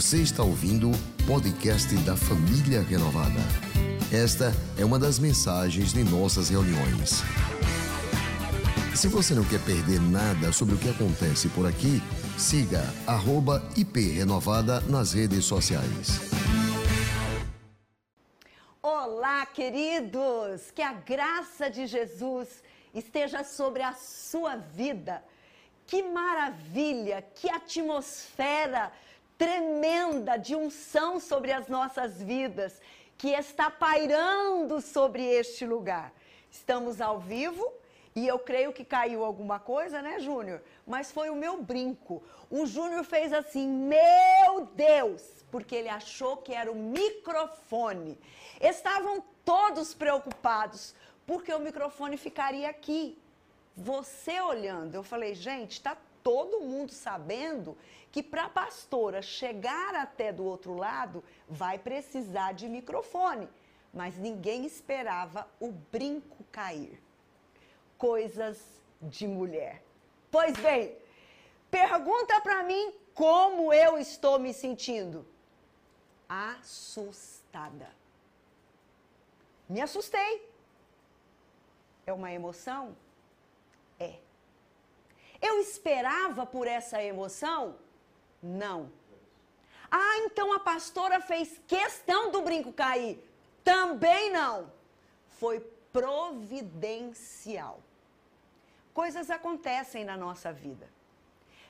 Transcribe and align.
Você 0.00 0.22
está 0.22 0.42
ouvindo 0.42 0.90
o 0.90 1.26
podcast 1.26 1.94
da 2.04 2.16
Família 2.16 2.80
Renovada. 2.80 3.38
Esta 4.10 4.50
é 4.78 4.82
uma 4.82 4.98
das 4.98 5.18
mensagens 5.18 5.92
de 5.92 6.02
nossas 6.02 6.48
reuniões. 6.48 7.20
Se 8.96 9.08
você 9.08 9.34
não 9.34 9.44
quer 9.44 9.62
perder 9.62 10.00
nada 10.00 10.54
sobre 10.54 10.74
o 10.74 10.78
que 10.78 10.88
acontece 10.88 11.50
por 11.50 11.66
aqui, 11.66 12.00
siga 12.38 12.82
@iprenovada 13.76 14.80
nas 14.88 15.12
redes 15.12 15.44
sociais. 15.44 16.18
Olá, 18.82 19.44
queridos! 19.44 20.70
Que 20.74 20.80
a 20.80 20.94
graça 20.94 21.68
de 21.68 21.86
Jesus 21.86 22.48
esteja 22.94 23.44
sobre 23.44 23.82
a 23.82 23.92
sua 23.92 24.56
vida. 24.56 25.22
Que 25.86 26.02
maravilha, 26.04 27.20
que 27.34 27.50
atmosfera 27.50 28.90
tremenda 29.40 30.36
de 30.36 30.54
unção 30.54 31.18
sobre 31.18 31.50
as 31.50 31.66
nossas 31.66 32.20
vidas 32.20 32.78
que 33.16 33.28
está 33.28 33.70
pairando 33.70 34.82
sobre 34.82 35.24
este 35.24 35.64
lugar. 35.64 36.12
Estamos 36.50 37.00
ao 37.00 37.18
vivo 37.18 37.66
e 38.14 38.28
eu 38.28 38.38
creio 38.38 38.70
que 38.70 38.84
caiu 38.84 39.24
alguma 39.24 39.58
coisa, 39.58 40.02
né, 40.02 40.20
Júnior? 40.20 40.62
Mas 40.86 41.10
foi 41.10 41.30
o 41.30 41.34
meu 41.34 41.62
brinco. 41.62 42.22
O 42.50 42.66
Júnior 42.66 43.02
fez 43.02 43.32
assim: 43.32 43.66
Meu 43.66 44.66
Deus! 44.74 45.22
Porque 45.50 45.74
ele 45.74 45.88
achou 45.88 46.36
que 46.36 46.52
era 46.52 46.70
o 46.70 46.76
microfone. 46.76 48.20
Estavam 48.60 49.24
todos 49.42 49.94
preocupados, 49.94 50.94
porque 51.26 51.50
o 51.54 51.60
microfone 51.60 52.18
ficaria 52.18 52.68
aqui. 52.68 53.18
Você 53.74 54.38
olhando, 54.38 54.94
eu 54.96 55.02
falei, 55.02 55.34
gente, 55.34 55.72
está 55.72 55.96
todo 56.22 56.60
mundo 56.60 56.92
sabendo 56.92 57.76
que 58.12 58.22
para 58.22 58.44
a 58.44 58.48
pastora 58.48 59.22
chegar 59.22 59.94
até 59.94 60.32
do 60.32 60.44
outro 60.44 60.74
lado 60.74 61.22
vai 61.48 61.78
precisar 61.78 62.52
de 62.52 62.68
microfone. 62.68 63.48
Mas 63.92 64.16
ninguém 64.16 64.64
esperava 64.64 65.48
o 65.58 65.72
brinco 65.72 66.44
cair. 66.52 67.00
Coisas 67.98 68.58
de 69.00 69.26
mulher. 69.26 69.82
Pois 70.30 70.56
bem, 70.58 70.96
pergunta 71.70 72.40
para 72.40 72.62
mim 72.62 72.94
como 73.14 73.72
eu 73.72 73.98
estou 73.98 74.38
me 74.38 74.54
sentindo. 74.54 75.26
Assustada. 76.28 77.90
Me 79.68 79.80
assustei. 79.80 80.48
É 82.06 82.12
uma 82.12 82.32
emoção? 82.32 82.96
É. 83.98 84.18
Eu 85.40 85.58
esperava 85.60 86.44
por 86.44 86.66
essa 86.66 87.02
emoção? 87.02 87.76
Não. 88.42 88.90
Ah, 89.90 90.18
então 90.18 90.52
a 90.52 90.60
pastora 90.60 91.20
fez 91.20 91.60
questão 91.66 92.30
do 92.30 92.42
brinco 92.42 92.72
cair? 92.72 93.18
Também 93.64 94.30
não. 94.30 94.70
Foi 95.28 95.60
providencial. 95.92 97.80
Coisas 98.94 99.30
acontecem 99.30 100.04
na 100.04 100.16
nossa 100.16 100.52
vida. 100.52 100.88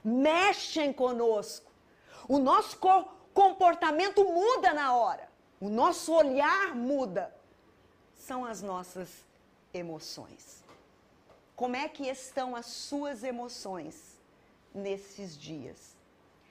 Mexem 0.04 0.92
conosco. 0.92 1.70
O 2.28 2.38
nosso 2.38 2.76
co 2.78 3.04
comportamento 3.32 4.24
muda 4.24 4.74
na 4.74 4.94
hora. 4.94 5.28
O 5.60 5.68
nosso 5.68 6.12
olhar 6.12 6.74
muda. 6.74 7.34
São 8.16 8.44
as 8.44 8.60
nossas 8.60 9.08
emoções. 9.72 10.62
Como 11.60 11.76
é 11.76 11.86
que 11.90 12.08
estão 12.08 12.56
as 12.56 12.64
suas 12.64 13.22
emoções 13.22 14.18
nesses 14.74 15.36
dias? 15.36 15.94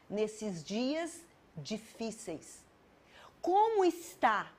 Nesses 0.08 0.64
dias 0.64 1.26
difíceis. 1.58 2.64
Como 3.42 3.84
está 3.84 4.52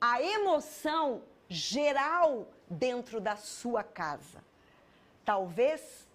a 0.00 0.22
emoção 0.22 1.20
geral 1.48 2.46
dentro 2.70 3.20
da 3.20 3.34
sua 3.34 3.82
casa? 3.82 4.44
Talvez 5.24 6.06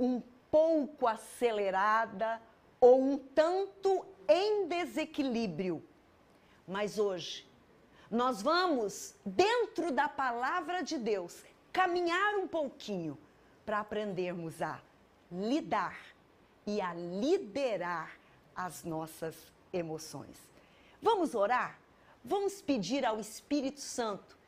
um 0.00 0.22
pouco 0.50 1.06
acelerada 1.06 2.40
ou 2.80 2.98
um 2.98 3.18
tanto 3.18 4.06
em 4.26 4.68
desequilíbrio. 4.68 5.84
Mas 6.66 6.98
hoje, 6.98 7.46
nós 8.10 8.40
vamos, 8.40 9.14
dentro 9.22 9.92
da 9.92 10.08
palavra 10.08 10.82
de 10.82 10.96
Deus, 10.96 11.51
caminhar 11.72 12.36
um 12.36 12.46
pouquinho 12.46 13.18
para 13.64 13.80
aprendermos 13.80 14.60
a 14.60 14.80
lidar 15.30 15.98
e 16.66 16.80
a 16.80 16.92
liderar 16.92 18.12
as 18.54 18.84
nossas 18.84 19.34
emoções. 19.72 20.36
Vamos 21.00 21.34
orar? 21.34 21.78
Vamos 22.24 22.60
pedir 22.60 23.04
ao 23.04 23.18
Espírito 23.18 23.80
Santo 23.80 24.38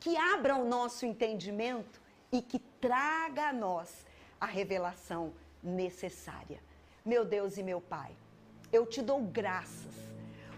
que 0.00 0.16
abra 0.16 0.56
o 0.56 0.68
nosso 0.68 1.06
entendimento 1.06 2.00
e 2.30 2.42
que 2.42 2.58
traga 2.58 3.48
a 3.48 3.52
nós 3.52 4.04
a 4.40 4.46
revelação 4.46 5.32
necessária. 5.62 6.60
Meu 7.04 7.24
Deus 7.24 7.56
e 7.56 7.62
meu 7.62 7.80
Pai, 7.80 8.10
eu 8.72 8.84
te 8.84 9.00
dou 9.00 9.22
graças, 9.22 9.94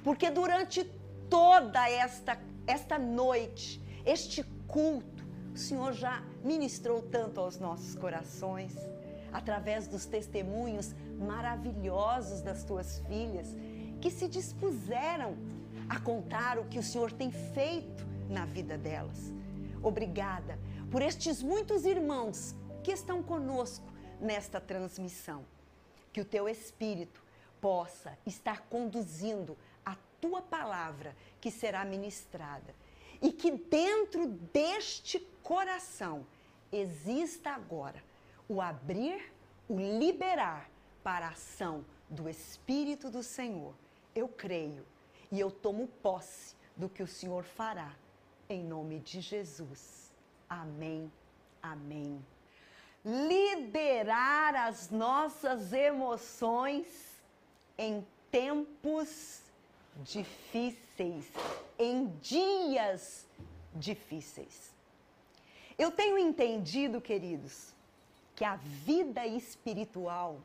porque 0.03 0.31
durante 0.31 0.85
toda 1.29 1.89
esta, 1.89 2.41
esta 2.67 2.99
noite, 2.99 3.81
este 4.07 4.43
culto, 4.67 5.14
o 5.55 5.57
Senhor 5.57 5.93
já 5.93 6.21
ministrou 6.43 7.01
tanto 7.01 7.41
aos 7.41 7.61
nossos 7.61 7.95
corações, 7.95 8.75
através 9.33 9.87
dos 9.87 10.05
testemunhos 10.05 10.93
maravilhosos 11.17 12.43
das 12.43 12.65
tuas 12.65 12.99
filhas, 13.07 13.47
que 14.01 14.11
se 14.11 14.27
dispuseram 14.27 15.37
a 15.89 16.01
contar 16.01 16.59
o 16.59 16.65
que 16.65 16.79
o 16.79 16.83
Senhor 16.83 17.13
tem 17.13 17.31
feito 17.31 18.05
na 18.29 18.45
vida 18.45 18.77
delas. 18.77 19.33
Obrigada 19.81 20.59
por 20.91 21.01
estes 21.03 21.41
muitos 21.41 21.85
irmãos 21.85 22.55
que 22.83 22.91
estão 22.91 23.23
conosco 23.23 23.87
nesta 24.21 24.61
transmissão. 24.61 25.45
Que 26.13 26.21
o 26.21 26.25
teu 26.25 26.49
Espírito 26.49 27.23
possa 27.61 28.19
estar 28.27 28.63
conduzindo 28.63 29.57
a 29.87 29.97
tua 30.21 30.43
palavra 30.43 31.15
que 31.41 31.51
será 31.51 31.85
ministrada 31.85 32.75
e 33.21 33.33
que 33.33 33.51
dentro 33.51 34.27
deste 34.27 35.21
coração 35.43 36.27
exista 36.73 37.51
agora 37.51 38.03
o 38.49 38.61
abrir, 38.61 39.33
o 39.69 39.77
liberar 39.79 40.69
para 41.03 41.27
a 41.27 41.31
ação 41.31 41.85
do 42.09 42.29
Espírito 42.29 43.11
do 43.11 43.23
Senhor. 43.23 43.75
Eu 44.15 44.29
creio 44.29 44.85
e 45.31 45.41
eu 45.41 45.51
tomo 45.51 45.87
posse 46.03 46.55
do 46.77 46.89
que 46.89 47.03
o 47.03 47.07
Senhor 47.07 47.45
fará, 47.45 47.93
em 48.49 48.63
nome 48.63 49.01
de 49.01 49.21
Jesus. 49.21 50.13
Amém, 50.49 51.11
amém. 51.63 52.25
Liderar 53.05 54.55
as 54.55 54.91
nossas 54.91 55.73
emoções 55.73 56.87
em 57.77 58.07
tempos 58.31 59.43
difíceis, 60.03 60.84
em 61.79 62.07
dias 62.21 63.27
difíceis. 63.75 64.73
Eu 65.77 65.91
tenho 65.91 66.17
entendido, 66.17 67.01
queridos, 67.01 67.75
que 68.35 68.45
a 68.45 68.57
vida 68.57 69.27
espiritual, 69.27 70.41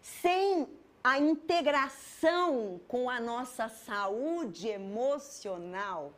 sem 0.00 0.66
a 1.04 1.18
integração 1.18 2.80
com 2.88 3.10
a 3.10 3.20
nossa 3.20 3.68
saúde 3.68 4.68
emocional, 4.68 6.12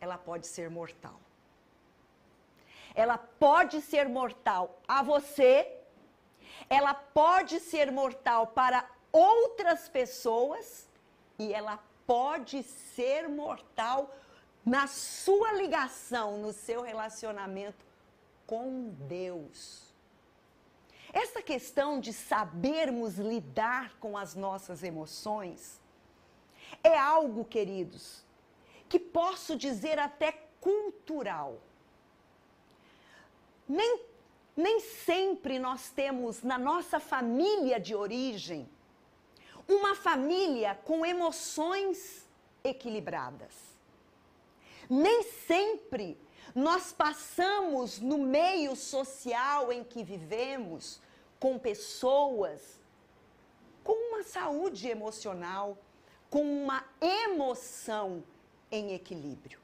ela 0.00 0.16
pode 0.16 0.46
ser 0.46 0.70
mortal. 0.70 1.20
Ela 2.94 3.18
pode 3.18 3.82
ser 3.82 4.08
mortal 4.08 4.80
a 4.88 5.02
você, 5.02 5.70
ela 6.70 6.94
pode 6.94 7.60
ser 7.60 7.92
mortal 7.92 8.46
para 8.46 8.88
outras 9.12 9.88
pessoas 9.88 10.88
e 11.38 11.52
ela 11.52 11.78
pode 12.06 12.62
ser 12.62 13.28
mortal 13.28 14.14
na 14.64 14.86
sua 14.86 15.52
ligação, 15.52 16.38
no 16.38 16.52
seu 16.52 16.82
relacionamento 16.82 17.84
com 18.46 18.90
Deus. 19.08 19.94
Essa 21.12 21.40
questão 21.40 22.00
de 22.00 22.12
sabermos 22.12 23.16
lidar 23.16 23.96
com 23.98 24.16
as 24.16 24.34
nossas 24.34 24.82
emoções 24.82 25.80
é 26.82 26.98
algo, 26.98 27.44
queridos, 27.44 28.24
que 28.88 28.98
posso 28.98 29.56
dizer 29.56 29.98
até 29.98 30.32
cultural. 30.60 31.60
Nem, 33.68 34.00
nem 34.56 34.80
sempre 34.80 35.58
nós 35.58 35.90
temos 35.90 36.42
na 36.42 36.58
nossa 36.58 37.00
família 37.00 37.80
de 37.80 37.94
origem 37.94 38.68
uma 39.68 39.94
família 39.94 40.74
com 40.84 41.04
emoções 41.04 42.26
equilibradas. 42.62 43.52
Nem 44.88 45.22
sempre 45.22 46.18
nós 46.54 46.92
passamos 46.92 47.98
no 47.98 48.18
meio 48.18 48.76
social 48.76 49.72
em 49.72 49.82
que 49.82 50.02
vivemos 50.02 51.00
com 51.38 51.58
pessoas 51.58 52.76
com 53.86 53.92
uma 53.92 54.24
saúde 54.24 54.88
emocional, 54.88 55.78
com 56.28 56.42
uma 56.42 56.84
emoção 57.00 58.24
em 58.68 58.92
equilíbrio. 58.94 59.60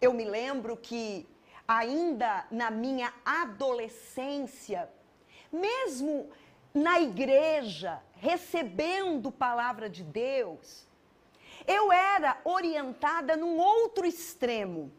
Eu 0.00 0.14
me 0.14 0.24
lembro 0.24 0.74
que 0.74 1.28
ainda 1.68 2.46
na 2.50 2.70
minha 2.70 3.12
adolescência, 3.22 4.88
mesmo 5.52 6.30
na 6.72 7.00
igreja, 7.00 8.00
recebendo 8.14 9.32
palavra 9.32 9.88
de 9.88 10.02
Deus, 10.02 10.86
eu 11.66 11.92
era 11.92 12.40
orientada 12.44 13.36
num 13.36 13.58
outro 13.58 14.06
extremo. 14.06 14.90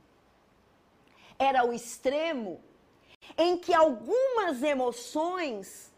Era 1.40 1.66
o 1.66 1.74
extremo 1.74 2.62
em 3.38 3.58
que 3.58 3.74
algumas 3.74 4.62
emoções 4.62 5.92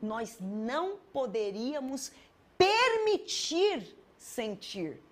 nós 0.00 0.38
não 0.40 0.98
poderíamos 1.12 2.12
permitir 2.56 3.96
sentir. 4.16 5.02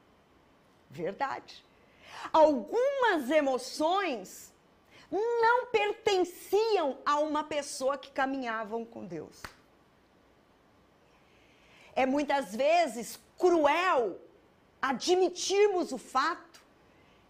Verdade. 0.90 1.64
Algumas 2.32 3.30
emoções 3.30 4.52
não 5.10 5.66
pertenciam 5.66 6.98
a 7.04 7.18
uma 7.18 7.44
pessoa 7.44 7.98
que 7.98 8.10
caminhavam 8.10 8.84
com 8.84 9.04
Deus. 9.04 9.42
É 11.94 12.04
muitas 12.04 12.54
vezes 12.54 13.18
cruel 13.38 14.20
admitirmos 14.80 15.92
o 15.92 15.98
fato 15.98 16.62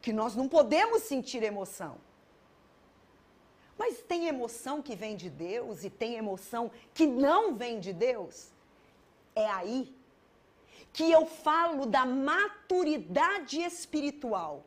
que 0.00 0.12
nós 0.12 0.34
não 0.34 0.49
podemos 0.49 1.02
sentir 1.02 1.43
emoção. 1.43 1.96
Mas 3.76 3.99
tem 4.02 4.26
emoção 4.26 4.81
que 4.81 4.94
vem 4.94 5.16
de 5.16 5.28
Deus 5.28 5.84
e 5.84 5.90
tem 5.90 6.14
emoção 6.14 6.70
que 6.93 7.06
não 7.06 7.55
vem 7.55 7.81
de 7.81 7.93
Deus? 7.93 8.52
É 9.34 9.46
aí 9.46 9.94
que 10.93 11.11
eu 11.11 11.26
falo 11.26 11.87
da 11.87 12.06
maturidade 12.06 13.61
espiritual, 13.61 14.64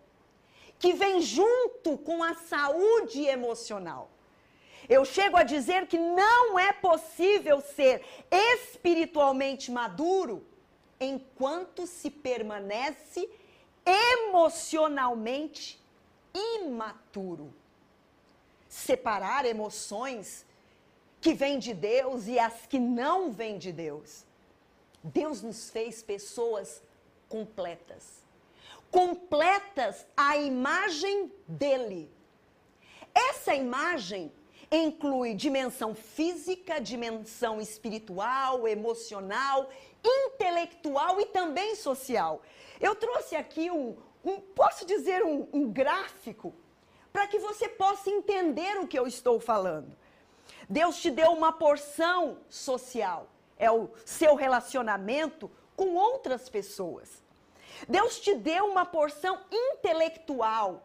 que 0.77 0.91
vem 0.93 1.21
junto 1.21 1.97
com 1.97 2.21
a 2.21 2.33
saúde 2.35 3.23
emocional. 3.23 4.09
Eu 4.89 5.03
chego 5.03 5.37
a 5.37 5.43
dizer 5.43 5.87
que 5.87 5.97
não 5.97 6.57
é 6.57 6.71
possível 6.71 7.61
ser 7.61 8.03
espiritualmente 8.31 9.71
maduro 9.71 10.45
enquanto 10.99 11.85
se 11.85 12.09
permanece 12.09 13.29
emocionalmente 13.85 15.79
imaturo 16.33 17.53
separar 18.67 19.45
emoções 19.45 20.45
que 21.19 21.33
vêm 21.33 21.57
de 21.57 21.73
Deus 21.73 22.27
e 22.27 22.37
as 22.37 22.65
que 22.65 22.79
não 22.79 23.31
vêm 23.31 23.57
de 23.57 23.71
Deus. 23.71 24.25
Deus 25.03 25.41
nos 25.41 25.69
fez 25.69 26.03
pessoas 26.03 26.81
completas. 27.27 28.23
Completas 28.91 30.05
à 30.15 30.37
imagem 30.37 31.31
dele. 31.47 32.11
Essa 33.13 33.55
imagem 33.55 34.31
inclui 34.71 35.33
dimensão 35.33 35.95
física, 35.95 36.79
dimensão 36.79 37.61
espiritual, 37.61 38.67
emocional, 38.67 39.69
intelectual 40.03 41.19
e 41.21 41.25
também 41.25 41.75
social. 41.75 42.41
Eu 42.79 42.95
trouxe 42.95 43.35
aqui 43.35 43.71
um, 43.71 43.95
um 44.23 44.39
posso 44.39 44.85
dizer, 44.85 45.23
um, 45.23 45.47
um 45.53 45.71
gráfico 45.71 46.53
para 47.11 47.27
que 47.27 47.39
você 47.39 47.67
possa 47.67 48.09
entender 48.09 48.77
o 48.77 48.87
que 48.87 48.97
eu 48.99 49.07
estou 49.07 49.39
falando. 49.39 49.95
Deus 50.69 51.01
te 51.01 51.09
deu 51.09 51.31
uma 51.31 51.51
porção 51.51 52.37
social, 52.49 53.27
é 53.57 53.71
o 53.71 53.89
seu 54.05 54.35
relacionamento 54.35 55.49
com 55.75 55.95
outras 55.95 56.49
pessoas. 56.49 57.23
Deus 57.87 58.19
te 58.19 58.33
deu 58.35 58.65
uma 58.65 58.85
porção 58.85 59.39
intelectual, 59.51 60.83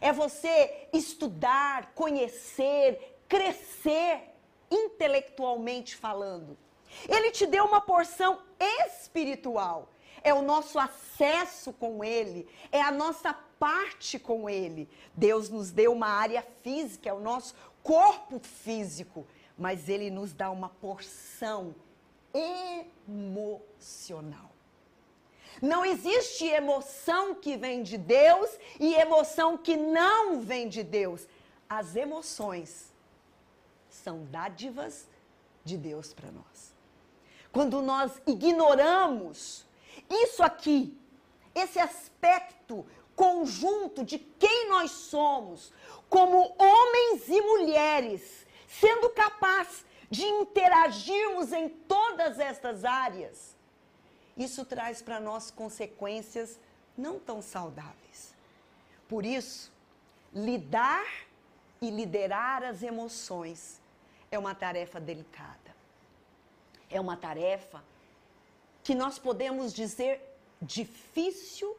é 0.00 0.12
você 0.12 0.88
estudar, 0.92 1.92
conhecer, 1.94 3.13
crescer 3.34 4.30
intelectualmente 4.70 5.96
falando. 5.96 6.56
Ele 7.08 7.32
te 7.32 7.46
deu 7.46 7.64
uma 7.64 7.80
porção 7.80 8.38
espiritual, 8.60 9.88
é 10.22 10.32
o 10.32 10.40
nosso 10.40 10.78
acesso 10.78 11.72
com 11.72 12.04
Ele, 12.04 12.48
é 12.70 12.80
a 12.80 12.92
nossa 12.92 13.34
parte 13.58 14.20
com 14.20 14.48
Ele. 14.48 14.88
Deus 15.12 15.50
nos 15.50 15.72
deu 15.72 15.92
uma 15.92 16.06
área 16.06 16.46
física, 16.62 17.08
é 17.08 17.12
o 17.12 17.18
nosso 17.18 17.56
corpo 17.82 18.38
físico, 18.38 19.26
mas 19.58 19.88
Ele 19.88 20.10
nos 20.10 20.32
dá 20.32 20.48
uma 20.48 20.68
porção 20.68 21.74
emocional. 23.08 24.52
Não 25.60 25.84
existe 25.84 26.46
emoção 26.46 27.34
que 27.34 27.56
vem 27.56 27.82
de 27.82 27.98
Deus 27.98 28.48
e 28.78 28.94
emoção 28.94 29.58
que 29.58 29.76
não 29.76 30.40
vem 30.40 30.68
de 30.68 30.84
Deus. 30.84 31.26
As 31.68 31.96
emoções 31.96 32.93
são 34.04 34.26
dádivas 34.26 35.08
de 35.64 35.78
Deus 35.78 36.12
para 36.12 36.30
nós. 36.30 36.74
Quando 37.50 37.80
nós 37.80 38.20
ignoramos 38.26 39.64
isso 40.10 40.42
aqui, 40.42 40.94
esse 41.54 41.78
aspecto 41.78 42.84
conjunto 43.16 44.04
de 44.04 44.18
quem 44.18 44.68
nós 44.68 44.90
somos, 44.90 45.72
como 46.10 46.54
homens 46.58 47.28
e 47.28 47.40
mulheres, 47.40 48.46
sendo 48.68 49.08
capaz 49.10 49.86
de 50.10 50.24
interagirmos 50.24 51.52
em 51.52 51.68
todas 51.68 52.38
estas 52.38 52.84
áreas, 52.84 53.56
isso 54.36 54.64
traz 54.66 55.00
para 55.00 55.18
nós 55.18 55.50
consequências 55.50 56.58
não 56.98 57.18
tão 57.18 57.40
saudáveis. 57.40 58.34
Por 59.08 59.24
isso, 59.24 59.72
lidar 60.32 61.06
e 61.80 61.88
liderar 61.90 62.62
as 62.64 62.82
emoções 62.82 63.80
é 64.30 64.38
uma 64.38 64.54
tarefa 64.54 65.00
delicada. 65.00 65.74
É 66.90 67.00
uma 67.00 67.16
tarefa 67.16 67.82
que 68.82 68.94
nós 68.94 69.18
podemos 69.18 69.72
dizer 69.72 70.20
difícil 70.60 71.76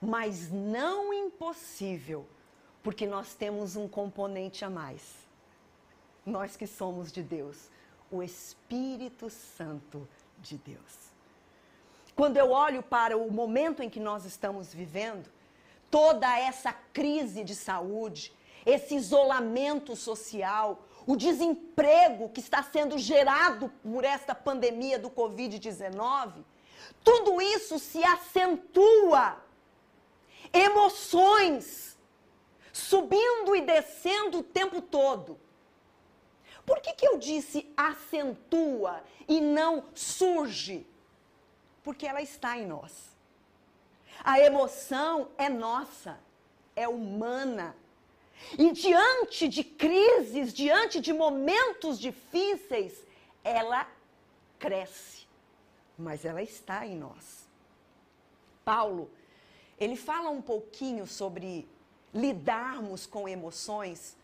mas 0.00 0.50
não 0.50 1.12
impossível, 1.12 2.26
porque 2.82 3.06
nós 3.06 3.34
temos 3.34 3.76
um 3.76 3.88
componente 3.88 4.64
a 4.64 4.70
mais. 4.70 5.02
Nós 6.24 6.56
que 6.56 6.66
somos 6.66 7.10
de 7.10 7.22
Deus, 7.22 7.68
o 8.10 8.22
Espírito 8.22 9.28
Santo 9.28 10.08
de 10.38 10.56
Deus. 10.56 11.08
Quando 12.14 12.36
eu 12.36 12.50
olho 12.50 12.82
para 12.82 13.16
o 13.16 13.30
momento 13.30 13.82
em 13.82 13.90
que 13.90 14.00
nós 14.00 14.24
estamos 14.24 14.72
vivendo, 14.72 15.28
toda 15.90 16.38
essa 16.38 16.72
crise 16.72 17.44
de 17.44 17.54
saúde, 17.54 18.32
esse 18.66 18.94
isolamento 18.94 19.96
social, 19.96 20.82
o 21.08 21.16
desemprego 21.16 22.28
que 22.28 22.38
está 22.38 22.62
sendo 22.62 22.98
gerado 22.98 23.72
por 23.82 24.04
esta 24.04 24.34
pandemia 24.34 24.98
do 24.98 25.08
Covid-19, 25.08 26.44
tudo 27.02 27.40
isso 27.40 27.78
se 27.78 28.04
acentua 28.04 29.42
emoções 30.52 31.96
subindo 32.74 33.56
e 33.56 33.62
descendo 33.62 34.40
o 34.40 34.42
tempo 34.42 34.82
todo. 34.82 35.40
Por 36.66 36.78
que, 36.82 36.92
que 36.92 37.08
eu 37.08 37.16
disse 37.16 37.72
acentua 37.74 39.02
e 39.26 39.40
não 39.40 39.84
surge? 39.94 40.86
Porque 41.82 42.06
ela 42.06 42.20
está 42.20 42.58
em 42.58 42.66
nós. 42.66 43.16
A 44.22 44.38
emoção 44.40 45.30
é 45.38 45.48
nossa, 45.48 46.20
é 46.76 46.86
humana. 46.86 47.74
E 48.58 48.72
diante 48.72 49.48
de 49.48 49.64
crises, 49.64 50.52
diante 50.52 51.00
de 51.00 51.12
momentos 51.12 51.98
difíceis, 51.98 53.04
ela 53.44 53.86
cresce, 54.58 55.26
mas 55.96 56.24
ela 56.24 56.42
está 56.42 56.86
em 56.86 56.96
nós. 56.96 57.48
Paulo 58.64 59.10
ele 59.78 59.96
fala 59.96 60.28
um 60.28 60.42
pouquinho 60.42 61.06
sobre 61.06 61.68
lidarmos 62.12 63.06
com 63.06 63.28
emoções. 63.28 64.16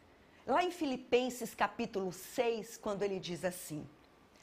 Lá 0.47 0.65
em 0.65 0.71
Filipenses 0.71 1.55
capítulo 1.55 2.13
6, 2.13 2.77
quando 2.77 3.03
ele 3.03 3.21
diz 3.21 3.45
assim: 3.45 3.87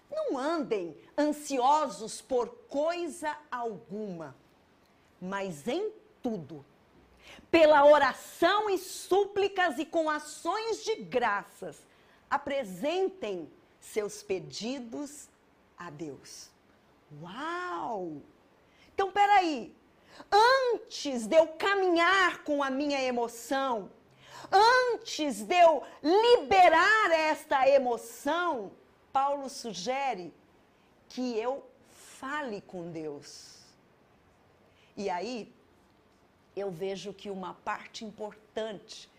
Não 0.10 0.38
andem 0.38 0.96
ansiosos 1.18 2.22
por 2.22 2.48
coisa 2.70 3.38
alguma, 3.52 4.36
mas 5.22 5.68
em 5.68 5.92
tudo, 6.24 6.66
pela 7.50 7.86
oração 7.86 8.70
e 8.70 8.78
súplicas 8.78 9.78
e 9.80 9.86
com 9.86 10.10
ações 10.10 10.84
de 10.84 10.96
graças, 10.96 11.86
apresentem 12.30 13.52
seus 13.80 14.24
pedidos 14.24 15.28
a 15.78 15.90
Deus. 15.90 16.50
Uau! 17.22 18.22
Então, 18.94 19.12
peraí, 19.12 19.76
Antes 20.32 21.28
de 21.28 21.36
eu 21.36 21.48
caminhar 21.48 22.44
com 22.44 22.64
a 22.64 22.70
minha 22.70 23.02
emoção, 23.02 23.90
antes 24.52 25.42
de 25.42 25.56
eu 25.56 25.84
liberar 26.02 27.12
esta 27.12 27.68
emoção, 27.68 28.72
Paulo 29.12 29.50
sugere 29.50 30.34
que 31.10 31.38
eu 31.38 31.66
fale 31.90 32.62
com 32.62 32.92
Deus. 32.92 33.60
E 34.96 35.10
aí, 35.10 35.54
eu 36.56 36.70
vejo 36.70 37.14
que 37.14 37.30
uma 37.30 37.54
parte 37.54 38.04
importante 38.04 39.10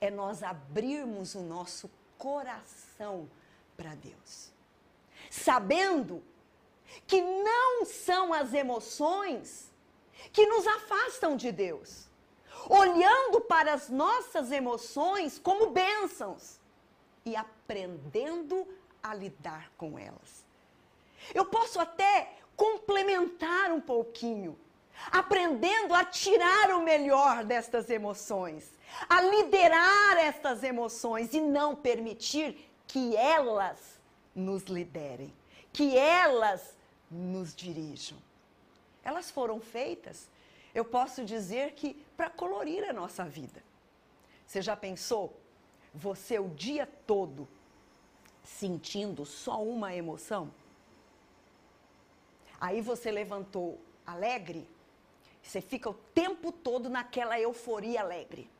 é 0.00 0.10
nós 0.10 0.42
abrirmos 0.42 1.34
o 1.34 1.40
nosso 1.40 1.90
coração 2.18 3.28
para 3.76 3.94
Deus. 3.94 4.50
Sabendo 5.30 6.22
que 7.06 7.20
não 7.20 7.84
são 7.84 8.32
as 8.32 8.52
emoções 8.52 9.70
que 10.32 10.46
nos 10.46 10.66
afastam 10.66 11.36
de 11.36 11.50
Deus. 11.52 12.06
Olhando 12.68 13.40
para 13.40 13.74
as 13.74 13.88
nossas 13.88 14.52
emoções 14.52 15.38
como 15.38 15.70
bênçãos 15.70 16.60
e 17.24 17.34
aprendendo 17.34 18.66
a 19.02 19.14
lidar 19.14 19.70
com 19.76 19.98
elas. 19.98 20.44
Eu 21.34 21.44
posso 21.44 21.80
até 21.80 22.36
complementar 22.56 23.72
um 23.72 23.80
pouquinho, 23.80 24.58
aprendendo 25.10 25.94
a 25.94 26.04
tirar 26.04 26.70
o 26.70 26.82
melhor 26.82 27.44
destas 27.44 27.90
emoções, 27.90 28.70
a 29.08 29.20
liderar 29.20 30.16
estas 30.18 30.62
emoções 30.62 31.32
e 31.34 31.40
não 31.40 31.74
permitir 31.74 32.70
que 32.86 33.16
elas 33.16 34.00
nos 34.34 34.64
liderem, 34.64 35.32
que 35.72 35.96
elas 35.96 36.76
nos 37.10 37.54
dirijam. 37.54 38.18
Elas 39.04 39.30
foram 39.30 39.60
feitas, 39.60 40.28
eu 40.74 40.84
posso 40.84 41.24
dizer 41.24 41.72
que 41.72 41.94
para 42.16 42.30
colorir 42.30 42.88
a 42.88 42.92
nossa 42.92 43.24
vida. 43.24 43.62
Você 44.46 44.62
já 44.62 44.76
pensou? 44.76 45.36
Você 45.94 46.38
o 46.38 46.48
dia 46.48 46.88
todo 47.06 47.48
sentindo 48.42 49.24
só 49.24 49.62
uma 49.62 49.94
emoção? 49.94 50.52
Aí 52.60 52.80
você 52.80 53.10
levantou 53.10 53.80
alegre, 54.06 54.68
você 55.42 55.60
fica 55.60 55.90
o 55.90 55.94
tempo 55.94 56.52
todo 56.52 56.88
naquela 56.88 57.38
euforia 57.38 58.00
alegre. 58.00 58.50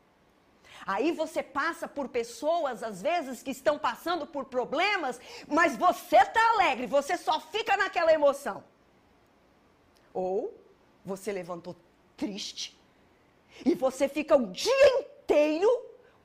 Aí 0.85 1.13
você 1.13 1.43
passa 1.43 1.87
por 1.87 2.09
pessoas, 2.09 2.83
às 2.83 3.01
vezes, 3.01 3.43
que 3.43 3.51
estão 3.51 3.79
passando 3.79 4.27
por 4.27 4.47
problemas, 4.47 5.21
mas 5.47 5.77
você 5.77 6.17
está 6.17 6.41
alegre, 6.55 6.87
você 6.87 7.17
só 7.17 7.39
fica 7.39 7.77
naquela 7.77 8.13
emoção. 8.13 8.65
Ou 10.13 10.53
você 11.05 11.33
levantou 11.33 11.77
triste 12.17 12.77
e 13.65 13.75
você 13.75 14.09
fica 14.09 14.37
o 14.37 14.49
dia 14.49 14.89
inteiro 14.99 15.69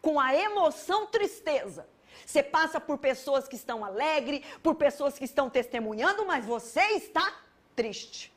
com 0.01 0.19
a 0.19 0.33
emoção 0.35 1.05
tristeza. 1.07 1.87
Você 2.25 2.41
passa 2.41 2.79
por 2.79 2.97
pessoas 2.97 3.47
que 3.47 3.55
estão 3.55 3.85
alegres, 3.85 4.43
por 4.63 4.75
pessoas 4.75 5.17
que 5.17 5.25
estão 5.25 5.49
testemunhando, 5.49 6.25
mas 6.25 6.45
você 6.45 6.81
está 6.93 7.41
triste. 7.75 8.33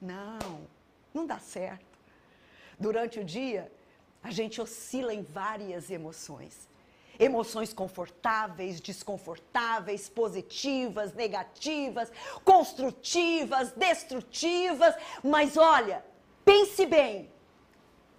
Não, 0.00 0.66
não 1.18 1.26
dá 1.26 1.38
certo. 1.38 1.98
Durante 2.78 3.18
o 3.18 3.24
dia, 3.24 3.70
a 4.22 4.30
gente 4.30 4.60
oscila 4.60 5.12
em 5.12 5.22
várias 5.22 5.90
emoções. 5.90 6.68
Emoções 7.18 7.72
confortáveis, 7.72 8.80
desconfortáveis, 8.80 10.08
positivas, 10.08 11.12
negativas, 11.14 12.12
construtivas, 12.44 13.72
destrutivas. 13.72 14.94
Mas 15.24 15.56
olha, 15.56 16.04
pense 16.44 16.86
bem: 16.86 17.28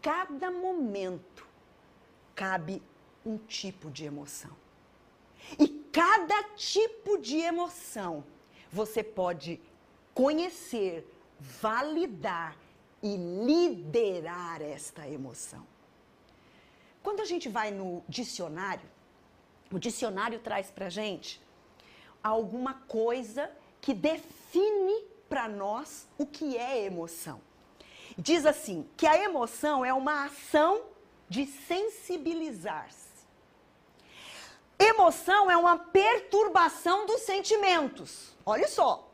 cada 0.01 0.51
momento 0.51 1.47
cabe 2.35 2.83
um 3.25 3.37
tipo 3.37 3.89
de 3.89 4.03
emoção. 4.03 4.51
E 5.57 5.69
cada 5.93 6.43
tipo 6.55 7.17
de 7.17 7.37
emoção 7.37 8.25
você 8.69 9.01
pode 9.01 9.61
conhecer, 10.13 11.07
validar 11.39 12.57
e 13.01 13.15
liderar 13.15 14.61
esta 14.61 15.07
emoção. 15.07 15.65
Quando 17.01 17.21
a 17.21 17.25
gente 17.25 17.47
vai 17.47 17.71
no 17.71 18.03
dicionário, 18.07 18.89
o 19.71 19.79
dicionário 19.79 20.39
traz 20.39 20.69
para 20.69 20.89
gente 20.89 21.41
alguma 22.23 22.73
coisa 22.73 23.49
que 23.79 23.93
define 23.93 25.03
para 25.29 25.47
nós 25.47 26.07
o 26.17 26.25
que 26.25 26.57
é 26.57 26.83
emoção. 26.83 27.39
Diz 28.17 28.45
assim 28.45 28.87
que 28.97 29.07
a 29.07 29.17
emoção 29.23 29.85
é 29.85 29.93
uma 29.93 30.25
ação 30.25 30.81
de 31.29 31.45
sensibilizar-se. 31.45 33.07
Emoção 34.77 35.51
é 35.51 35.55
uma 35.55 35.77
perturbação 35.77 37.05
dos 37.05 37.21
sentimentos. 37.21 38.33
Olha 38.45 38.67
só, 38.67 39.09